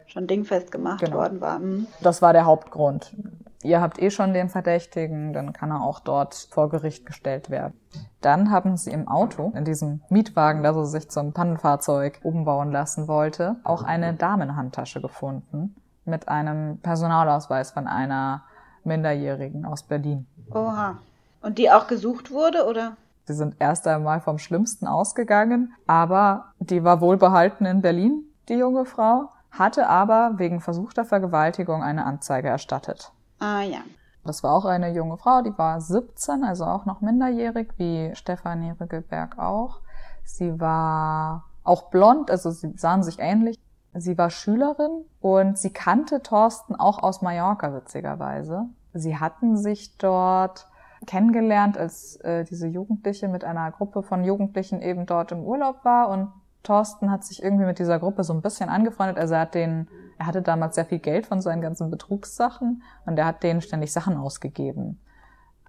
[0.08, 1.18] schon dingfest gemacht genau.
[1.18, 1.60] worden war.
[1.60, 1.88] Mhm.
[2.02, 3.16] Das war der Hauptgrund.
[3.63, 7.80] Ihr habt eh schon den Verdächtigen, dann kann er auch dort vor Gericht gestellt werden.
[8.20, 13.08] Dann haben sie im Auto, in diesem Mietwagen, das er sich zum Pannenfahrzeug umbauen lassen
[13.08, 18.44] wollte, auch eine Damenhandtasche gefunden mit einem Personalausweis von einer
[18.84, 20.28] Minderjährigen aus Berlin.
[20.52, 20.98] Oha.
[21.42, 22.98] Und die auch gesucht wurde, oder?
[23.26, 28.86] Sie sind erst einmal vom Schlimmsten ausgegangen, aber die war wohlbehalten in Berlin, die junge
[28.86, 33.12] Frau, hatte aber wegen versuchter Vergewaltigung eine Anzeige erstattet.
[33.39, 33.80] Ah ja.
[34.26, 38.74] Das war auch eine junge Frau, die war 17, also auch noch minderjährig, wie Stefanie
[38.80, 39.82] Rüggelberg auch.
[40.24, 43.60] Sie war auch blond, also sie sahen sich ähnlich.
[43.94, 48.66] Sie war Schülerin und sie kannte Thorsten auch aus Mallorca, witzigerweise.
[48.94, 50.68] Sie hatten sich dort
[51.06, 56.10] kennengelernt, als äh, diese Jugendliche mit einer Gruppe von Jugendlichen eben dort im Urlaub war
[56.10, 56.30] und
[56.63, 59.17] Thorsten hat sich irgendwie mit dieser Gruppe so ein bisschen angefreundet.
[59.17, 63.19] Also er hat den, er hatte damals sehr viel Geld von seinen ganzen Betrugssachen und
[63.19, 64.99] er hat denen ständig Sachen ausgegeben.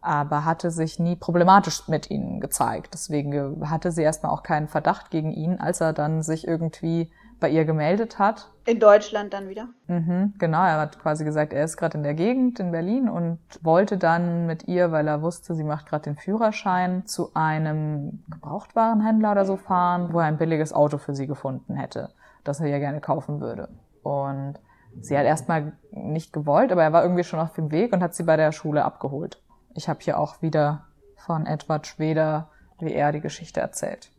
[0.01, 2.95] Aber hatte sich nie problematisch mit ihnen gezeigt.
[2.95, 7.49] Deswegen hatte sie erstmal auch keinen Verdacht gegen ihn, als er dann sich irgendwie bei
[7.49, 8.51] ihr gemeldet hat.
[8.67, 9.69] In Deutschland dann wieder?
[9.89, 13.39] Mhm, genau, er hat quasi gesagt, er ist gerade in der Gegend in Berlin und
[13.63, 19.33] wollte dann mit ihr, weil er wusste, sie macht gerade den Führerschein, zu einem Gebrauchtwarenhändler
[19.33, 22.11] oder so fahren, wo er ein billiges Auto für sie gefunden hätte,
[22.43, 23.69] das er ihr gerne kaufen würde.
[24.03, 24.55] Und
[25.01, 28.15] sie hat erstmal nicht gewollt, aber er war irgendwie schon auf dem Weg und hat
[28.15, 29.43] sie bei der Schule abgeholt.
[29.75, 30.85] Ich habe hier auch wieder
[31.17, 34.11] von Edward Schweder, wie er die Geschichte erzählt.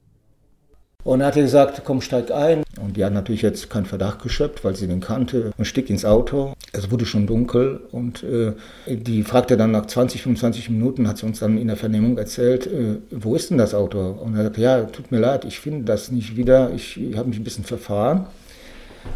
[1.06, 2.64] Und er hatte gesagt, komm, steig ein.
[2.82, 6.04] Und die hat natürlich jetzt keinen Verdacht geschöpft, weil sie den kannte und stieg ins
[6.04, 6.54] Auto.
[6.74, 8.54] Es wurde schon dunkel und äh,
[8.88, 12.66] die fragte dann nach 20, 25 Minuten, hat sie uns dann in der Vernehmung erzählt,
[12.66, 14.00] äh, wo ist denn das Auto?
[14.00, 17.30] Und er sagte, ja, tut mir leid, ich finde das nicht wieder, ich, ich habe
[17.30, 18.26] mich ein bisschen verfahren.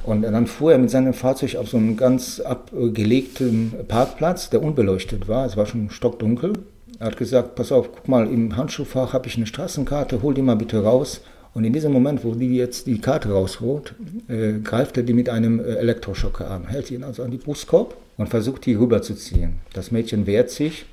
[0.03, 5.27] Und dann fuhr er mit seinem Fahrzeug auf so einen ganz abgelegten Parkplatz, der unbeleuchtet
[5.27, 5.47] war.
[5.47, 6.53] Es war schon stockdunkel.
[6.99, 10.43] Er hat gesagt, pass auf, guck mal, im Handschuhfach habe ich eine Straßenkarte, hol die
[10.43, 11.21] mal bitte raus.
[11.53, 13.95] Und in diesem Moment, wo die jetzt die Karte rausholt,
[14.27, 17.95] äh, greift er die mit einem äh, Elektroschocker an, hält ihn also an die Brustkorb
[18.17, 19.55] und versucht, die rüberzuziehen.
[19.73, 20.85] Das Mädchen wehrt sich.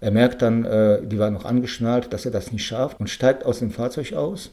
[0.00, 3.44] Er merkt dann, äh, die war noch angeschnallt, dass er das nicht schafft und steigt
[3.44, 4.50] aus dem Fahrzeug aus.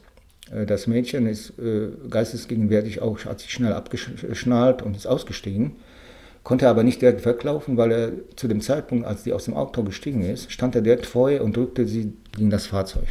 [0.54, 5.78] Äh, das Mädchen ist äh, geistesgegenwärtig auch, hat sich schnell abgeschnallt und ist ausgestiegen,
[6.44, 9.84] konnte aber nicht direkt weglaufen, weil er zu dem Zeitpunkt, als die aus dem Auto
[9.84, 13.08] gestiegen ist, stand er direkt vor ihr und drückte sie gegen das Fahrzeug.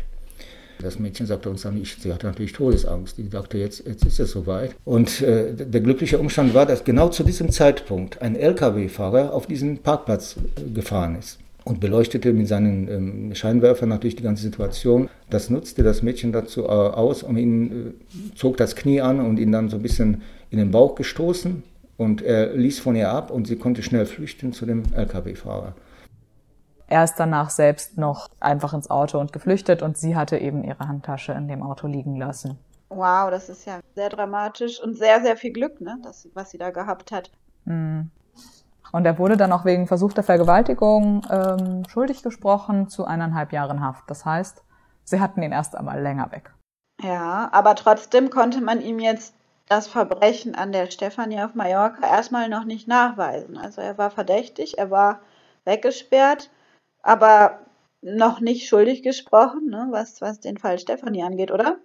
[0.80, 3.18] Das Mädchen sagte uns dann nicht, sie hatte natürlich Todesangst.
[3.18, 4.74] Die dachte, jetzt, jetzt ist es soweit.
[4.84, 9.78] Und äh, der glückliche Umstand war, dass genau zu diesem Zeitpunkt ein Lkw-Fahrer auf diesen
[9.78, 15.08] Parkplatz äh, gefahren ist und beleuchtete mit seinen ähm, Scheinwerfern natürlich die ganze Situation.
[15.30, 19.38] Das nutzte das Mädchen dazu äh, aus und ihn äh, zog das Knie an und
[19.38, 21.62] ihn dann so ein bisschen in den Bauch gestoßen
[21.98, 25.74] und er ließ von ihr ab und sie konnte schnell flüchten zu dem Lkw-Fahrer.
[26.88, 30.88] Er ist danach selbst noch einfach ins Auto und geflüchtet und sie hatte eben ihre
[30.88, 32.58] Handtasche in dem Auto liegen lassen.
[32.88, 36.56] Wow, das ist ja sehr dramatisch und sehr, sehr viel Glück, ne, das, was sie
[36.56, 37.30] da gehabt hat.
[37.66, 38.10] Mhm.
[38.90, 44.10] Und er wurde dann auch wegen versuchter Vergewaltigung ähm, schuldig gesprochen zu eineinhalb Jahren Haft.
[44.10, 44.64] Das heißt,
[45.04, 46.54] sie hatten ihn erst einmal länger weg.
[47.02, 49.34] Ja, aber trotzdem konnte man ihm jetzt
[49.68, 53.58] das Verbrechen an der Stefanie auf Mallorca erstmal noch nicht nachweisen.
[53.58, 55.20] Also er war verdächtig, er war
[55.66, 56.48] weggesperrt
[57.02, 57.60] aber
[58.00, 61.78] noch nicht schuldig gesprochen, ne, was, was den Fall Stefanie angeht, oder?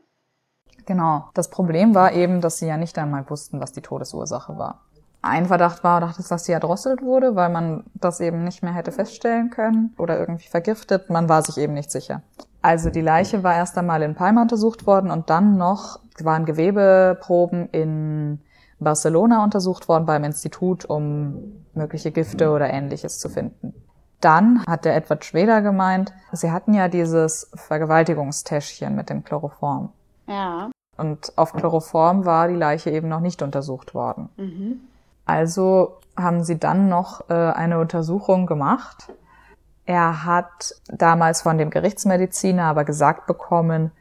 [0.86, 1.30] Genau.
[1.34, 4.82] Das Problem war eben, dass sie ja nicht einmal wussten, was die Todesursache war.
[5.22, 9.50] Ein Verdacht war, dass sie erdrosselt wurde, weil man das eben nicht mehr hätte feststellen
[9.50, 11.10] können oder irgendwie vergiftet.
[11.10, 12.24] Man war sich eben nicht sicher.
[12.62, 17.70] Also die Leiche war erst einmal in Palma untersucht worden und dann noch waren Gewebeproben
[17.70, 18.42] in
[18.80, 23.74] Barcelona untersucht worden beim Institut, um mögliche Gifte oder ähnliches zu finden.
[24.24, 29.90] Dann hat der Edward Schweder gemeint, sie hatten ja dieses Vergewaltigungstäschchen mit dem Chloroform.
[30.28, 30.70] Ja.
[30.96, 34.30] Und auf Chloroform war die Leiche eben noch nicht untersucht worden.
[34.38, 34.80] Mhm.
[35.26, 39.12] Also haben sie dann noch äh, eine Untersuchung gemacht.
[39.86, 43.92] Er hat damals von dem Gerichtsmediziner aber gesagt bekommen,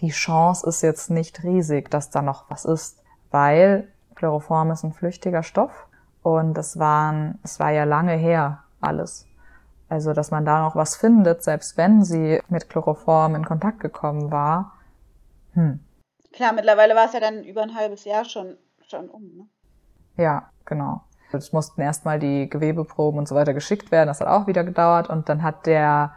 [0.00, 3.86] die Chance ist jetzt nicht riesig, dass da noch was ist, weil
[4.16, 5.86] Chloroform ist ein flüchtiger Stoff
[6.24, 9.27] und es waren, es war ja lange her alles.
[9.88, 14.30] Also, dass man da noch was findet, selbst wenn sie mit Chloroform in Kontakt gekommen
[14.30, 14.74] war.
[15.54, 15.80] Hm.
[16.32, 19.48] Klar, mittlerweile war es ja dann über ein halbes Jahr schon, schon um, ne?
[20.16, 21.02] Ja, genau.
[21.32, 24.08] Es mussten erstmal die Gewebeproben und so weiter geschickt werden.
[24.08, 25.08] Das hat auch wieder gedauert.
[25.08, 26.14] Und dann hat der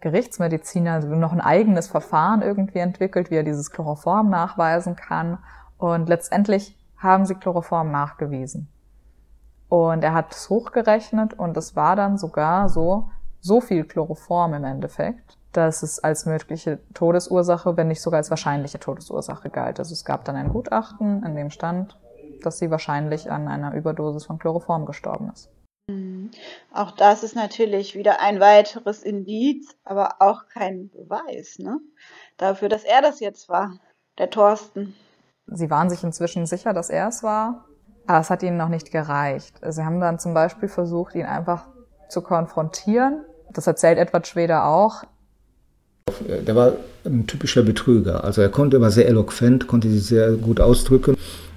[0.00, 5.38] Gerichtsmediziner noch ein eigenes Verfahren irgendwie entwickelt, wie er dieses Chloroform nachweisen kann.
[5.78, 8.68] Und letztendlich haben sie Chloroform nachgewiesen.
[9.68, 14.64] Und er hat es hochgerechnet und es war dann sogar so, so viel Chloroform im
[14.64, 19.78] Endeffekt, dass es als mögliche Todesursache, wenn nicht sogar als wahrscheinliche Todesursache galt.
[19.78, 21.98] Also es gab dann ein Gutachten, in dem stand,
[22.42, 25.50] dass sie wahrscheinlich an einer Überdosis von Chloroform gestorben ist.
[25.88, 26.30] Mhm.
[26.72, 31.78] Auch das ist natürlich wieder ein weiteres Indiz, aber auch kein Beweis, ne?
[32.36, 33.78] Dafür, dass er das jetzt war,
[34.18, 34.94] der Thorsten.
[35.46, 37.66] Sie waren sich inzwischen sicher, dass er es war,
[38.06, 39.54] aber es hat ihnen noch nicht gereicht.
[39.68, 41.64] Sie haben dann zum Beispiel versucht, ihn einfach
[42.08, 43.20] zu konfrontieren.
[43.52, 45.04] Das erzählt Edward Schweder auch.
[46.46, 46.72] Der war
[47.04, 48.22] ein typischer Betrüger.
[48.22, 51.16] Also er konnte, war sehr eloquent, konnte sich sehr gut ausdrücken.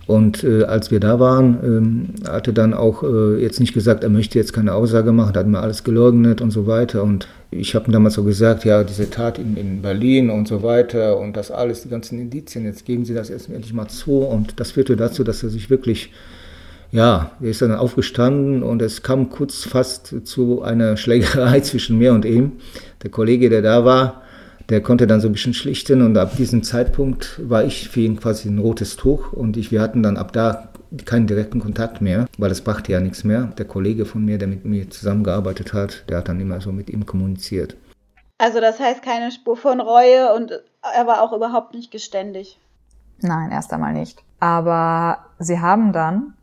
[0.09, 4.03] Und äh, als wir da waren, ähm, hat er dann auch äh, jetzt nicht gesagt,
[4.03, 7.03] er möchte jetzt keine Aussage machen, hat mir alles geleugnet und so weiter.
[7.03, 10.63] Und ich habe ihm damals so gesagt, ja, diese Tat in, in, Berlin und so
[10.63, 14.21] weiter und das alles, die ganzen Indizien, jetzt geben Sie das erst endlich mal zu.
[14.21, 16.12] Und das führte dazu, dass er sich wirklich,
[16.91, 22.13] ja, er ist dann aufgestanden und es kam kurz fast zu einer Schlägerei zwischen mir
[22.13, 22.54] und ihm.
[23.04, 24.21] Der Kollege, der da war,
[24.69, 28.19] der konnte dann so ein bisschen schlichten und ab diesem Zeitpunkt war ich für ihn
[28.19, 30.69] quasi ein rotes Tuch und ich, wir hatten dann ab da
[31.06, 33.52] keinen direkten Kontakt mehr, weil das brachte ja nichts mehr.
[33.58, 36.89] Der Kollege von mir, der mit mir zusammengearbeitet hat, der hat dann immer so mit
[36.89, 37.75] ihm kommuniziert.
[38.38, 42.58] Also das heißt keine Spur von Reue und er war auch überhaupt nicht geständig.
[43.21, 44.23] Nein, erst einmal nicht.
[44.39, 46.34] Aber sie haben dann,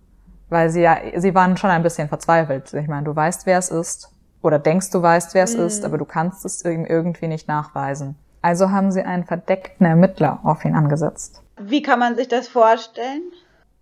[0.48, 2.72] weil sie ja, sie waren schon ein bisschen verzweifelt.
[2.72, 4.11] Ich meine, du weißt, wer es ist
[4.42, 5.64] oder denkst, du weißt, wer es mhm.
[5.64, 8.16] ist, aber du kannst es irgendwie nicht nachweisen.
[8.42, 11.42] Also haben sie einen verdeckten Ermittler auf ihn angesetzt.
[11.59, 13.22] Wie kann man sich das vorstellen?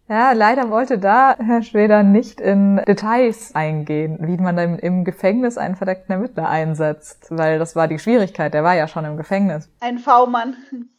[0.09, 5.57] Ja, leider wollte da Herr Schweder nicht in Details eingehen, wie man dann im Gefängnis
[5.57, 9.71] einen verdeckten Ermittler einsetzt, weil das war die Schwierigkeit, der war ja schon im Gefängnis.
[9.81, 10.57] Ein V-Mann.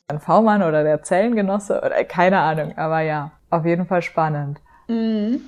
[0.08, 4.60] Ein V-Mann oder der Zellengenosse oder keine Ahnung, aber ja, auf jeden Fall spannend.
[4.88, 5.42] Mhm.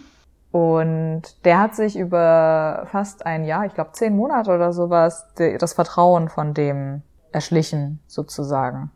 [0.51, 5.73] Und der hat sich über fast ein Jahr, ich glaube zehn Monate oder sowas, das
[5.73, 8.91] Vertrauen von dem erschlichen, sozusagen.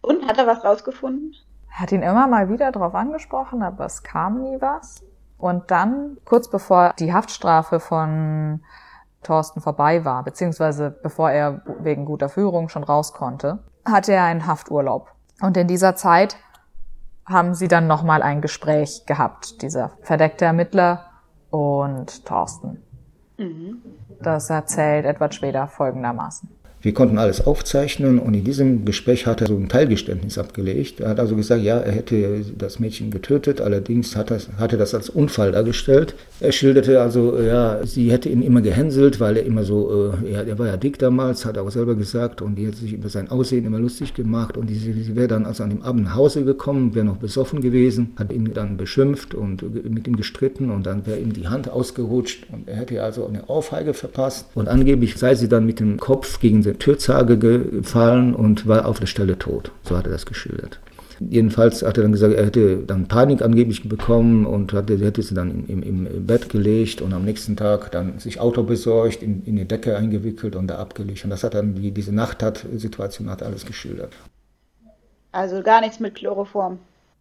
[0.00, 1.34] Und hat er was rausgefunden?
[1.70, 5.02] Er hat ihn immer mal wieder darauf angesprochen, aber es kam nie was.
[5.38, 8.60] Und dann, kurz bevor die Haftstrafe von
[9.22, 14.46] Thorsten vorbei war, beziehungsweise bevor er wegen guter Führung schon raus konnte, hatte er einen
[14.46, 15.12] Hafturlaub.
[15.40, 16.36] Und in dieser Zeit
[17.28, 21.04] haben sie dann nochmal ein Gespräch gehabt, dieser verdeckte Ermittler
[21.50, 22.82] und Thorsten.
[23.36, 23.82] Mhm.
[24.20, 26.48] Das erzählt Edward Schweder folgendermaßen.
[26.80, 31.00] Wir konnten alles aufzeichnen und in diesem Gespräch hat er so ein Teilgeständnis abgelegt.
[31.00, 34.78] Er hat also gesagt, ja, er hätte das Mädchen getötet, allerdings hat er, hat er
[34.78, 36.14] das als Unfall dargestellt.
[36.38, 40.42] Er schilderte also, ja, sie hätte ihn immer gehänselt, weil er immer so, äh, ja,
[40.42, 43.08] er war ja dick damals, hat er auch selber gesagt, und die hat sich über
[43.08, 46.14] sein Aussehen immer lustig gemacht und sie, sie wäre dann also an dem Abend nach
[46.14, 50.86] Hause gekommen, wäre noch besoffen gewesen, hat ihn dann beschimpft und mit ihm gestritten und
[50.86, 55.16] dann wäre ihm die Hand ausgerutscht und er hätte also eine Aufheige verpasst und angeblich
[55.16, 59.38] sei sie dann mit dem Kopf gegen der Türzage gefallen und war auf der Stelle
[59.38, 59.72] tot.
[59.82, 60.78] So hat er das geschildert.
[61.20, 65.34] Jedenfalls hat er dann gesagt, er hätte dann Panik angeblich bekommen und hatte, hätte sie
[65.34, 69.56] dann im, im, Bett gelegt und am nächsten Tag dann sich Auto besorgt, in, in
[69.56, 71.24] die Decke eingewickelt und da abgelegt.
[71.24, 74.12] Und das hat dann, die, diese Nachttat-Situation hat alles geschildert.
[75.32, 76.78] Also gar nichts mit Chloroform.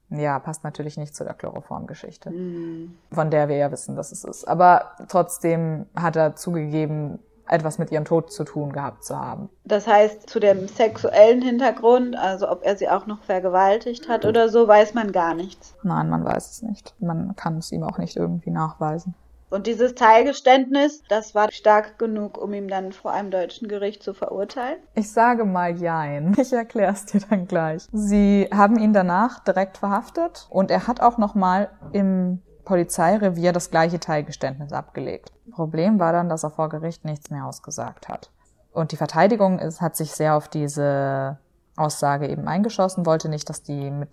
[0.10, 2.94] Ja, passt natürlich nicht zu der Chloroform-Geschichte, mm.
[3.12, 4.48] von der wir ja wissen, dass es ist.
[4.48, 9.50] Aber trotzdem hat er zugegeben, etwas mit ihrem Tod zu tun gehabt zu haben.
[9.66, 14.50] Das heißt, zu dem sexuellen Hintergrund, also ob er sie auch noch vergewaltigt hat oder
[14.50, 15.76] so, weiß man gar nichts.
[15.84, 16.96] Nein, man weiß es nicht.
[17.00, 19.16] Man kann es ihm auch nicht irgendwie nachweisen.
[19.50, 24.14] Und dieses Teilgeständnis, das war stark genug, um ihn dann vor einem deutschen Gericht zu
[24.14, 24.78] verurteilen?
[24.94, 26.36] Ich sage mal Jein.
[26.38, 27.88] Ich erkläre es dir dann gleich.
[27.94, 33.98] Sie haben ihn danach direkt verhaftet und er hat auch nochmal im Polizeirevier das gleiche
[33.98, 35.32] Teilgeständnis abgelegt.
[35.52, 38.30] Problem war dann, dass er vor Gericht nichts mehr ausgesagt hat.
[38.74, 41.38] Und die Verteidigung ist, hat sich sehr auf diese
[41.78, 44.10] Aussage eben eingeschossen, wollte nicht, dass die mit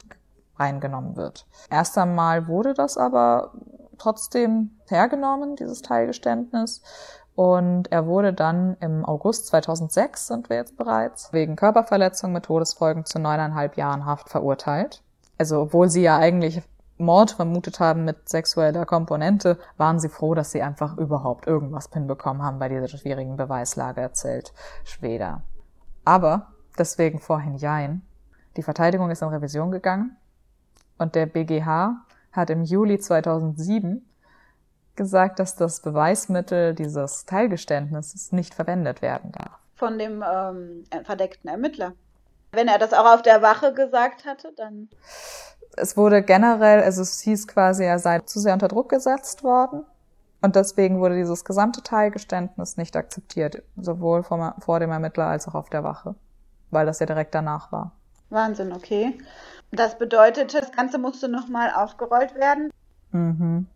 [0.56, 1.48] reingenommen wird.
[1.68, 3.54] Erst einmal wurde das aber
[3.98, 6.80] trotzdem hergenommen, dieses Teilgeständnis.
[7.34, 13.04] Und er wurde dann im August 2006, sind wir jetzt bereits, wegen Körperverletzung mit Todesfolgen
[13.04, 15.02] zu neuneinhalb Jahren Haft verurteilt.
[15.38, 16.62] Also obwohl sie ja eigentlich
[16.96, 22.42] Mord vermutet haben mit sexueller Komponente, waren sie froh, dass sie einfach überhaupt irgendwas hinbekommen
[22.42, 24.52] haben bei dieser schwierigen Beweislage, erzählt
[24.84, 25.42] Schweder.
[26.04, 28.02] Aber, deswegen vorhin Jein,
[28.56, 30.16] die Verteidigung ist in Revision gegangen
[30.98, 31.96] und der BGH
[32.32, 34.08] hat im Juli 2007
[34.96, 39.58] gesagt, dass das Beweismittel dieses Teilgeständnisses nicht verwendet werden darf.
[39.74, 41.94] Von dem ähm, verdeckten Ermittler.
[42.52, 44.88] Wenn er das auch auf der Wache gesagt hatte, dann
[45.76, 49.84] es wurde generell, also es hieß quasi, er sei zu sehr unter Druck gesetzt worden.
[50.42, 55.54] Und deswegen wurde dieses gesamte Teilgeständnis nicht akzeptiert, sowohl vom, vor dem Ermittler als auch
[55.54, 56.14] auf der Wache,
[56.70, 57.92] weil das ja direkt danach war.
[58.28, 59.16] Wahnsinn, okay.
[59.72, 62.70] Das bedeutete, das Ganze musste nochmal aufgerollt werden.
[63.12, 63.66] Mhm.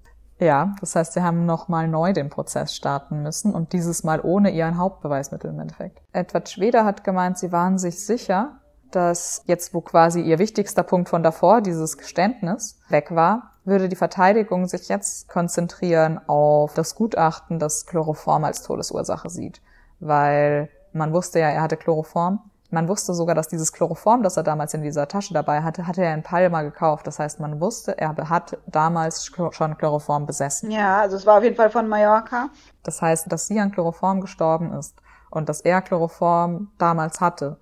[0.40, 4.50] Ja, das heißt, sie haben nochmal neu den Prozess starten müssen und dieses Mal ohne
[4.50, 6.00] ihren Hauptbeweismittel im Endeffekt.
[6.12, 11.08] Edward Schweder hat gemeint, sie waren sich sicher, dass jetzt, wo quasi ihr wichtigster Punkt
[11.08, 17.58] von davor, dieses Geständnis, weg war, würde die Verteidigung sich jetzt konzentrieren auf das Gutachten,
[17.58, 19.60] das Chloroform als Todesursache sieht.
[20.00, 22.40] Weil man wusste ja, er hatte Chloroform.
[22.70, 26.04] Man wusste sogar, dass dieses Chloroform, das er damals in dieser Tasche dabei hatte, hatte
[26.04, 27.06] er in Palma gekauft.
[27.06, 30.70] Das heißt, man wusste, er hat damals schon Chloroform besessen.
[30.70, 32.50] Ja, also es war auf jeden Fall von Mallorca.
[32.82, 37.58] Das heißt, dass sie an Chloroform gestorben ist und dass er Chloroform damals hatte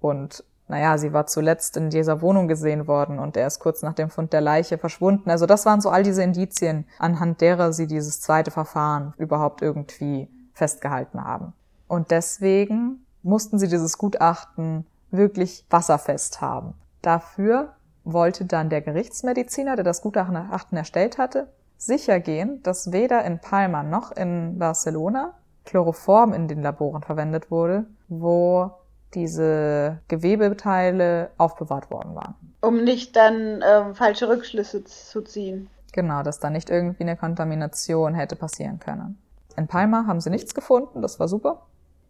[0.00, 3.94] und naja, sie war zuletzt in dieser Wohnung gesehen worden und er ist kurz nach
[3.94, 5.28] dem Fund der Leiche verschwunden.
[5.28, 10.28] Also das waren so all diese Indizien, anhand derer sie dieses zweite Verfahren überhaupt irgendwie
[10.54, 11.54] festgehalten haben.
[11.88, 16.74] Und deswegen mussten sie dieses Gutachten wirklich wasserfest haben.
[17.02, 23.40] Dafür wollte dann der Gerichtsmediziner, der das Gutachten erstellt hatte, sicher gehen, dass weder in
[23.40, 28.70] Palma noch in Barcelona Chloroform in den Laboren verwendet wurde, wo
[29.14, 32.34] diese Gewebeteile aufbewahrt worden waren.
[32.60, 35.68] Um nicht dann ähm, falsche Rückschlüsse zu ziehen.
[35.92, 39.18] Genau, dass da nicht irgendwie eine Kontamination hätte passieren können.
[39.56, 41.66] In Palma haben sie nichts gefunden, das war super.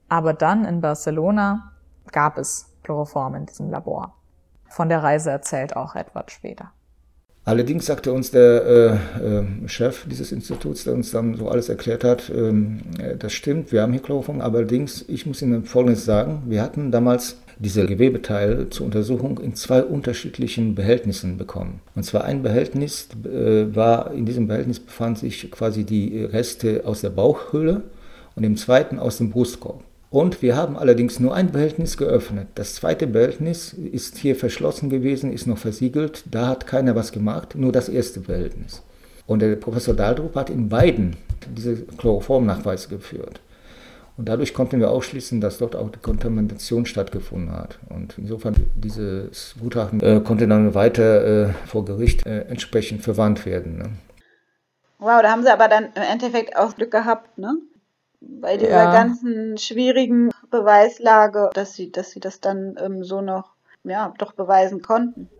[0.08, 1.72] Aber dann in Barcelona
[2.12, 4.14] gab es Chloroform in diesem Labor.
[4.68, 6.72] Von der Reise erzählt auch Edward später.
[7.44, 12.04] Allerdings sagte uns der äh, äh, Chef dieses Instituts, der uns dann so alles erklärt
[12.04, 16.42] hat, ähm, äh, das stimmt, wir haben hier Chloroform, allerdings, ich muss Ihnen Folgendes sagen,
[16.46, 21.80] wir hatten damals diese Gewebeteile zur Untersuchung in zwei unterschiedlichen Behältnissen bekommen.
[21.94, 27.00] Und zwar ein Behältnis äh, war, in diesem Behältnis befanden sich quasi die Reste aus
[27.00, 27.82] der Bauchhöhle
[28.36, 29.82] und im zweiten aus dem Brustkorb.
[30.10, 32.48] Und wir haben allerdings nur ein Behältnis geöffnet.
[32.56, 36.24] Das zweite Behältnis ist hier verschlossen gewesen, ist noch versiegelt.
[36.28, 38.82] Da hat keiner was gemacht, nur das erste Behältnis.
[39.26, 41.16] Und der Professor Daldrup hat in beiden
[41.56, 43.40] diese Chloroformnachweise geführt.
[44.16, 47.78] Und dadurch konnten wir ausschließen, dass dort auch die Kontamination stattgefunden hat.
[47.88, 53.78] Und insofern dieses Gutachten äh, konnte dann weiter äh, vor Gericht äh, entsprechend verwandt werden.
[53.78, 53.90] Ne?
[54.98, 57.54] Wow, da haben sie aber dann im Endeffekt auch Glück gehabt, ne?
[58.20, 58.92] Bei dieser ja.
[58.92, 63.54] ganzen schwierigen Beweislage, dass sie, dass sie das dann ähm, so noch,
[63.84, 65.30] ja, doch beweisen konnten.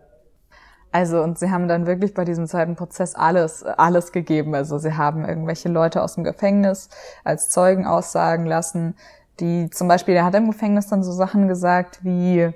[0.93, 4.55] Also, und sie haben dann wirklich bei diesem zweiten Prozess alles, alles gegeben.
[4.55, 6.89] Also, sie haben irgendwelche Leute aus dem Gefängnis
[7.23, 8.97] als Zeugen aussagen lassen,
[9.39, 12.51] die zum Beispiel, er hat im Gefängnis dann so Sachen gesagt wie,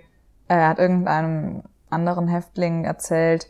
[0.49, 3.47] er hat irgendeinem anderen Häftling erzählt,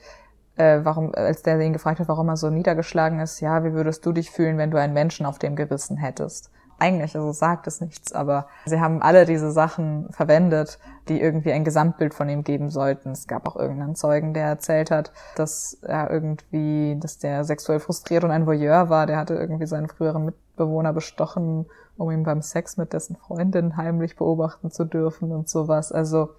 [0.57, 4.05] äh, warum, als der ihn gefragt hat, warum er so niedergeschlagen ist, ja, wie würdest
[4.05, 6.51] du dich fühlen, wenn du einen Menschen auf dem Gewissen hättest?
[6.79, 11.65] Eigentlich, also sagt es nichts, aber sie haben alle diese Sachen verwendet, die irgendwie ein
[11.65, 13.11] Gesamtbild von ihm geben sollten.
[13.11, 18.25] Es gab auch irgendeinen Zeugen, der erzählt hat, dass er irgendwie, dass der sexuell frustriert
[18.25, 22.77] und ein Voyeur war, der hatte irgendwie seinen früheren Mitbewohner bestochen, um ihn beim Sex
[22.77, 25.93] mit dessen Freundin heimlich beobachten zu dürfen und sowas.
[25.93, 26.31] Also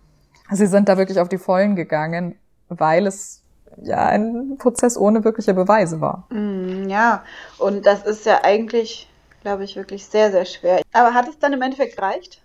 [0.52, 2.36] sie sind da wirklich auf die Vollen gegangen,
[2.70, 3.44] weil es
[3.82, 6.28] ja ein Prozess ohne wirkliche Beweise war.
[6.30, 7.24] Mm, ja,
[7.58, 9.10] und das ist ja eigentlich
[9.46, 10.82] glaube ich, wirklich sehr, sehr schwer.
[10.92, 12.42] Aber hat es dann im Endeffekt gereicht?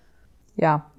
[0.54, 0.90] Ja,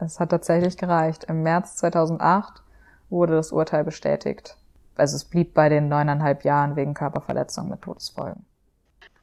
[0.00, 1.22] es hat tatsächlich gereicht.
[1.28, 2.60] Im März 2008
[3.08, 4.56] wurde das Urteil bestätigt.
[4.96, 8.44] Also es blieb bei den neuneinhalb Jahren wegen Körperverletzung mit Todesfolgen.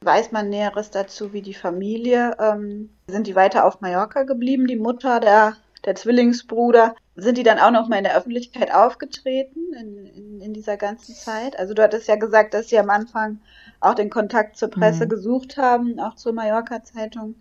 [0.00, 2.34] Weiß man Näheres dazu, wie die Familie?
[2.40, 6.94] Ähm, sind die weiter auf Mallorca geblieben, die Mutter, der, der Zwillingsbruder?
[7.14, 11.14] Sind die dann auch noch mal in der Öffentlichkeit aufgetreten in, in, in dieser ganzen
[11.14, 11.58] Zeit?
[11.58, 13.40] Also du hattest ja gesagt, dass sie am Anfang
[13.82, 15.08] auch den Kontakt zur Presse mhm.
[15.10, 17.34] gesucht haben, auch zur Mallorca-Zeitung.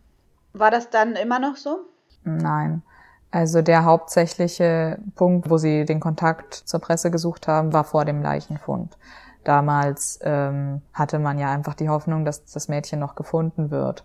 [0.53, 1.85] War das dann immer noch so?
[2.23, 2.81] Nein.
[3.29, 8.21] Also der hauptsächliche Punkt, wo sie den Kontakt zur Presse gesucht haben, war vor dem
[8.21, 8.97] Leichenfund.
[9.43, 14.03] Damals ähm, hatte man ja einfach die Hoffnung, dass das Mädchen noch gefunden wird.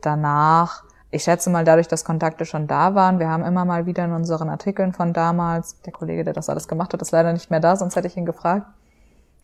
[0.00, 4.04] Danach, ich schätze mal, dadurch, dass Kontakte schon da waren, wir haben immer mal wieder
[4.04, 7.50] in unseren Artikeln von damals, der Kollege, der das alles gemacht hat, ist leider nicht
[7.50, 8.66] mehr da, sonst hätte ich ihn gefragt.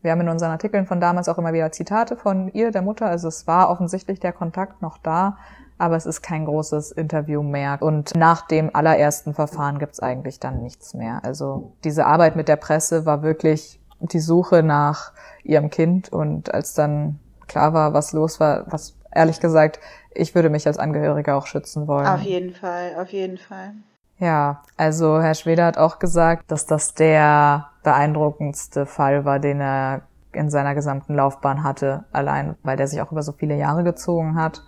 [0.02, 3.06] Wir haben in unseren Artikeln von damals auch immer wieder Zitate von ihr, der Mutter.
[3.06, 5.36] Also es war offensichtlich der Kontakt noch da
[5.78, 7.78] aber es ist kein großes Interview mehr.
[7.80, 11.20] Und nach dem allerersten Verfahren gibt's eigentlich dann nichts mehr.
[11.24, 15.12] Also diese Arbeit mit der Presse war wirklich die Suche nach
[15.44, 19.80] ihrem Kind und als dann klar war, was los war, was ehrlich gesagt,
[20.12, 22.06] ich würde mich als Angehöriger auch schützen wollen.
[22.06, 23.72] Auf jeden Fall, auf jeden Fall.
[24.18, 30.02] Ja, also Herr Schweder hat auch gesagt, dass das der beeindruckendste Fall war, den er
[30.32, 34.34] in seiner gesamten Laufbahn hatte, allein weil der sich auch über so viele Jahre gezogen
[34.34, 34.62] hat.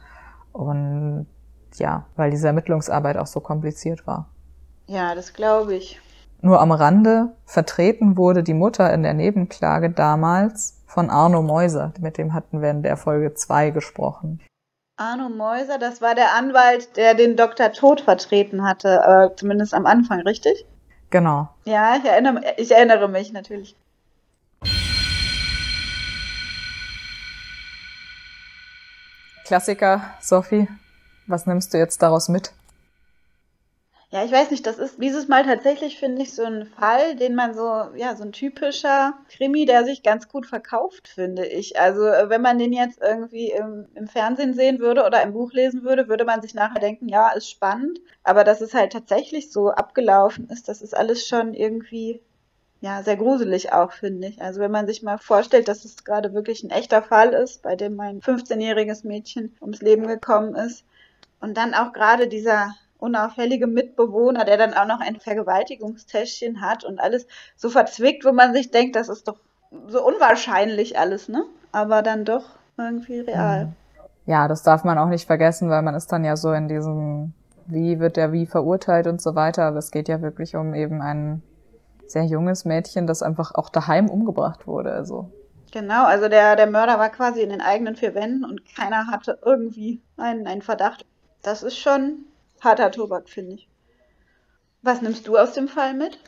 [0.52, 1.26] Und
[1.74, 4.28] ja, weil diese Ermittlungsarbeit auch so kompliziert war.
[4.86, 6.00] Ja, das glaube ich.
[6.42, 11.92] Nur am Rande vertreten wurde die Mutter in der Nebenklage damals von Arno Meuser.
[12.00, 14.40] Mit dem hatten wir in der Folge 2 gesprochen.
[15.00, 17.72] Arno Meuser, das war der Anwalt, der den Dr.
[17.72, 19.00] Tod vertreten hatte,
[19.32, 20.66] äh, zumindest am Anfang, richtig?
[21.08, 21.48] Genau.
[21.64, 23.74] Ja, ich erinnere, ich erinnere mich natürlich.
[29.46, 30.68] Klassiker, Sophie.
[31.26, 32.52] Was nimmst du jetzt daraus mit?
[34.12, 37.36] Ja, ich weiß nicht, das ist dieses Mal tatsächlich, finde ich, so ein Fall, den
[37.36, 37.62] man so,
[37.94, 41.78] ja, so ein typischer Krimi, der sich ganz gut verkauft, finde ich.
[41.78, 45.52] Also, äh, wenn man den jetzt irgendwie im, im Fernsehen sehen würde oder im Buch
[45.52, 48.00] lesen würde, würde man sich nachher denken, ja, ist spannend.
[48.24, 52.20] Aber dass es halt tatsächlich so abgelaufen ist, das ist alles schon irgendwie
[52.80, 54.42] ja, sehr gruselig auch, finde ich.
[54.42, 57.76] Also wenn man sich mal vorstellt, dass es gerade wirklich ein echter Fall ist, bei
[57.76, 60.84] dem mein 15-jähriges Mädchen ums Leben gekommen ist.
[61.40, 67.00] Und dann auch gerade dieser unauffällige Mitbewohner, der dann auch noch ein Vergewaltigungstäschchen hat und
[67.00, 67.26] alles
[67.56, 69.38] so verzwickt, wo man sich denkt, das ist doch
[69.88, 71.44] so unwahrscheinlich alles, ne?
[71.72, 72.44] Aber dann doch
[72.76, 73.66] irgendwie real.
[73.66, 73.72] Mhm.
[74.26, 77.32] Ja, das darf man auch nicht vergessen, weil man ist dann ja so in diesem,
[77.66, 79.64] wie wird der wie verurteilt und so weiter.
[79.64, 81.42] Aber es geht ja wirklich um eben einen
[82.06, 84.92] sehr junges Mädchen, das einfach auch daheim umgebracht wurde.
[84.92, 85.30] Also.
[85.72, 89.38] Genau, also der, der Mörder war quasi in den eigenen vier Wänden und keiner hatte
[89.44, 91.06] irgendwie einen, einen Verdacht.
[91.42, 92.24] Das ist schon
[92.60, 93.68] harter Tobak, finde ich.
[94.82, 96.18] Was nimmst du aus dem Fall mit?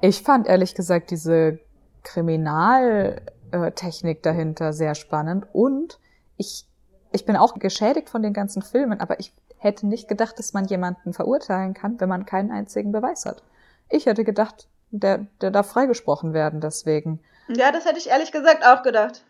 [0.00, 1.58] Ich fand ehrlich gesagt diese
[2.02, 5.98] Kriminaltechnik dahinter sehr spannend und
[6.36, 6.64] ich,
[7.12, 10.66] ich bin auch geschädigt von den ganzen Filmen, aber ich hätte nicht gedacht, dass man
[10.66, 13.42] jemanden verurteilen kann, wenn man keinen einzigen Beweis hat.
[13.88, 17.20] Ich hätte gedacht, der, der darf freigesprochen werden deswegen.
[17.48, 19.24] Ja, das hätte ich ehrlich gesagt auch gedacht.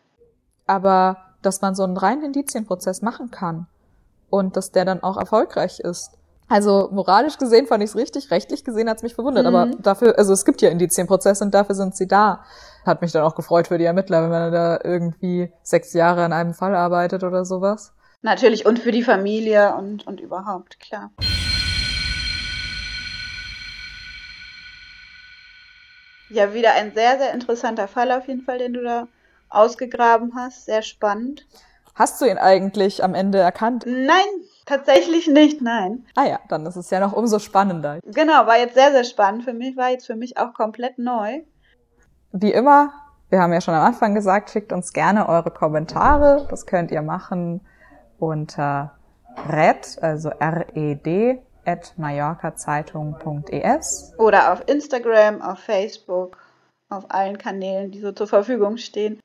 [0.66, 3.66] Aber dass man so einen reinen Indizienprozess machen kann
[4.31, 6.12] und dass der dann auch erfolgreich ist.
[6.49, 9.55] Also moralisch gesehen fand ich es richtig, rechtlich gesehen hat es mich verwundert, mhm.
[9.55, 12.45] aber dafür, also es gibt ja Indizienprozesse und dafür sind sie da.
[12.85, 16.33] Hat mich dann auch gefreut für die Ermittler, wenn man da irgendwie sechs Jahre an
[16.33, 17.93] einem Fall arbeitet oder sowas.
[18.22, 21.11] Natürlich und für die Familie und, und überhaupt, klar.
[26.29, 29.07] Ja, wieder ein sehr, sehr interessanter Fall auf jeden Fall, den du da
[29.49, 30.66] ausgegraben hast.
[30.66, 31.47] Sehr spannend.
[31.97, 33.86] Hast du ihn eigentlich am Ende erkannt?
[33.86, 34.26] Nein,
[34.66, 36.05] tatsächlich nicht, nein.
[36.14, 38.01] Ah ja, dann ist es ja noch umso spannender.
[38.05, 41.40] Genau, war jetzt sehr, sehr spannend für mich, war jetzt für mich auch komplett neu.
[42.32, 42.92] Wie immer,
[43.30, 46.47] wir haben ja schon am Anfang gesagt, schickt uns gerne eure Kommentare.
[46.51, 47.62] Das könnt ihr machen
[48.18, 48.99] unter
[49.51, 54.12] red, also R-E-D, at mallorcazeitung.es.
[54.18, 56.36] Oder auf Instagram, auf Facebook,
[56.90, 59.18] auf allen Kanälen, die so zur Verfügung stehen.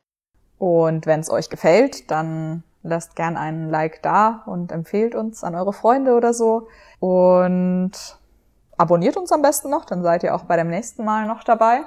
[0.62, 5.56] Und wenn es euch gefällt, dann lasst gern einen Like da und empfehlt uns an
[5.56, 6.68] eure Freunde oder so.
[7.00, 7.94] Und
[8.78, 11.80] abonniert uns am besten noch, dann seid ihr auch bei dem nächsten Mal noch dabei.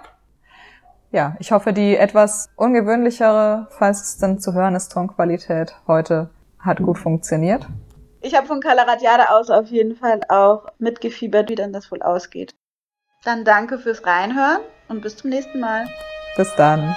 [1.12, 6.78] Ja, ich hoffe, die etwas ungewöhnlichere, falls es dann zu hören ist, Tonqualität heute hat
[6.78, 7.68] gut funktioniert.
[8.22, 12.56] Ich habe von Calaratiade aus auf jeden Fall auch mitgefiebert, wie dann das wohl ausgeht.
[13.22, 15.86] Dann danke fürs Reinhören und bis zum nächsten Mal.
[16.36, 16.96] Bis dann.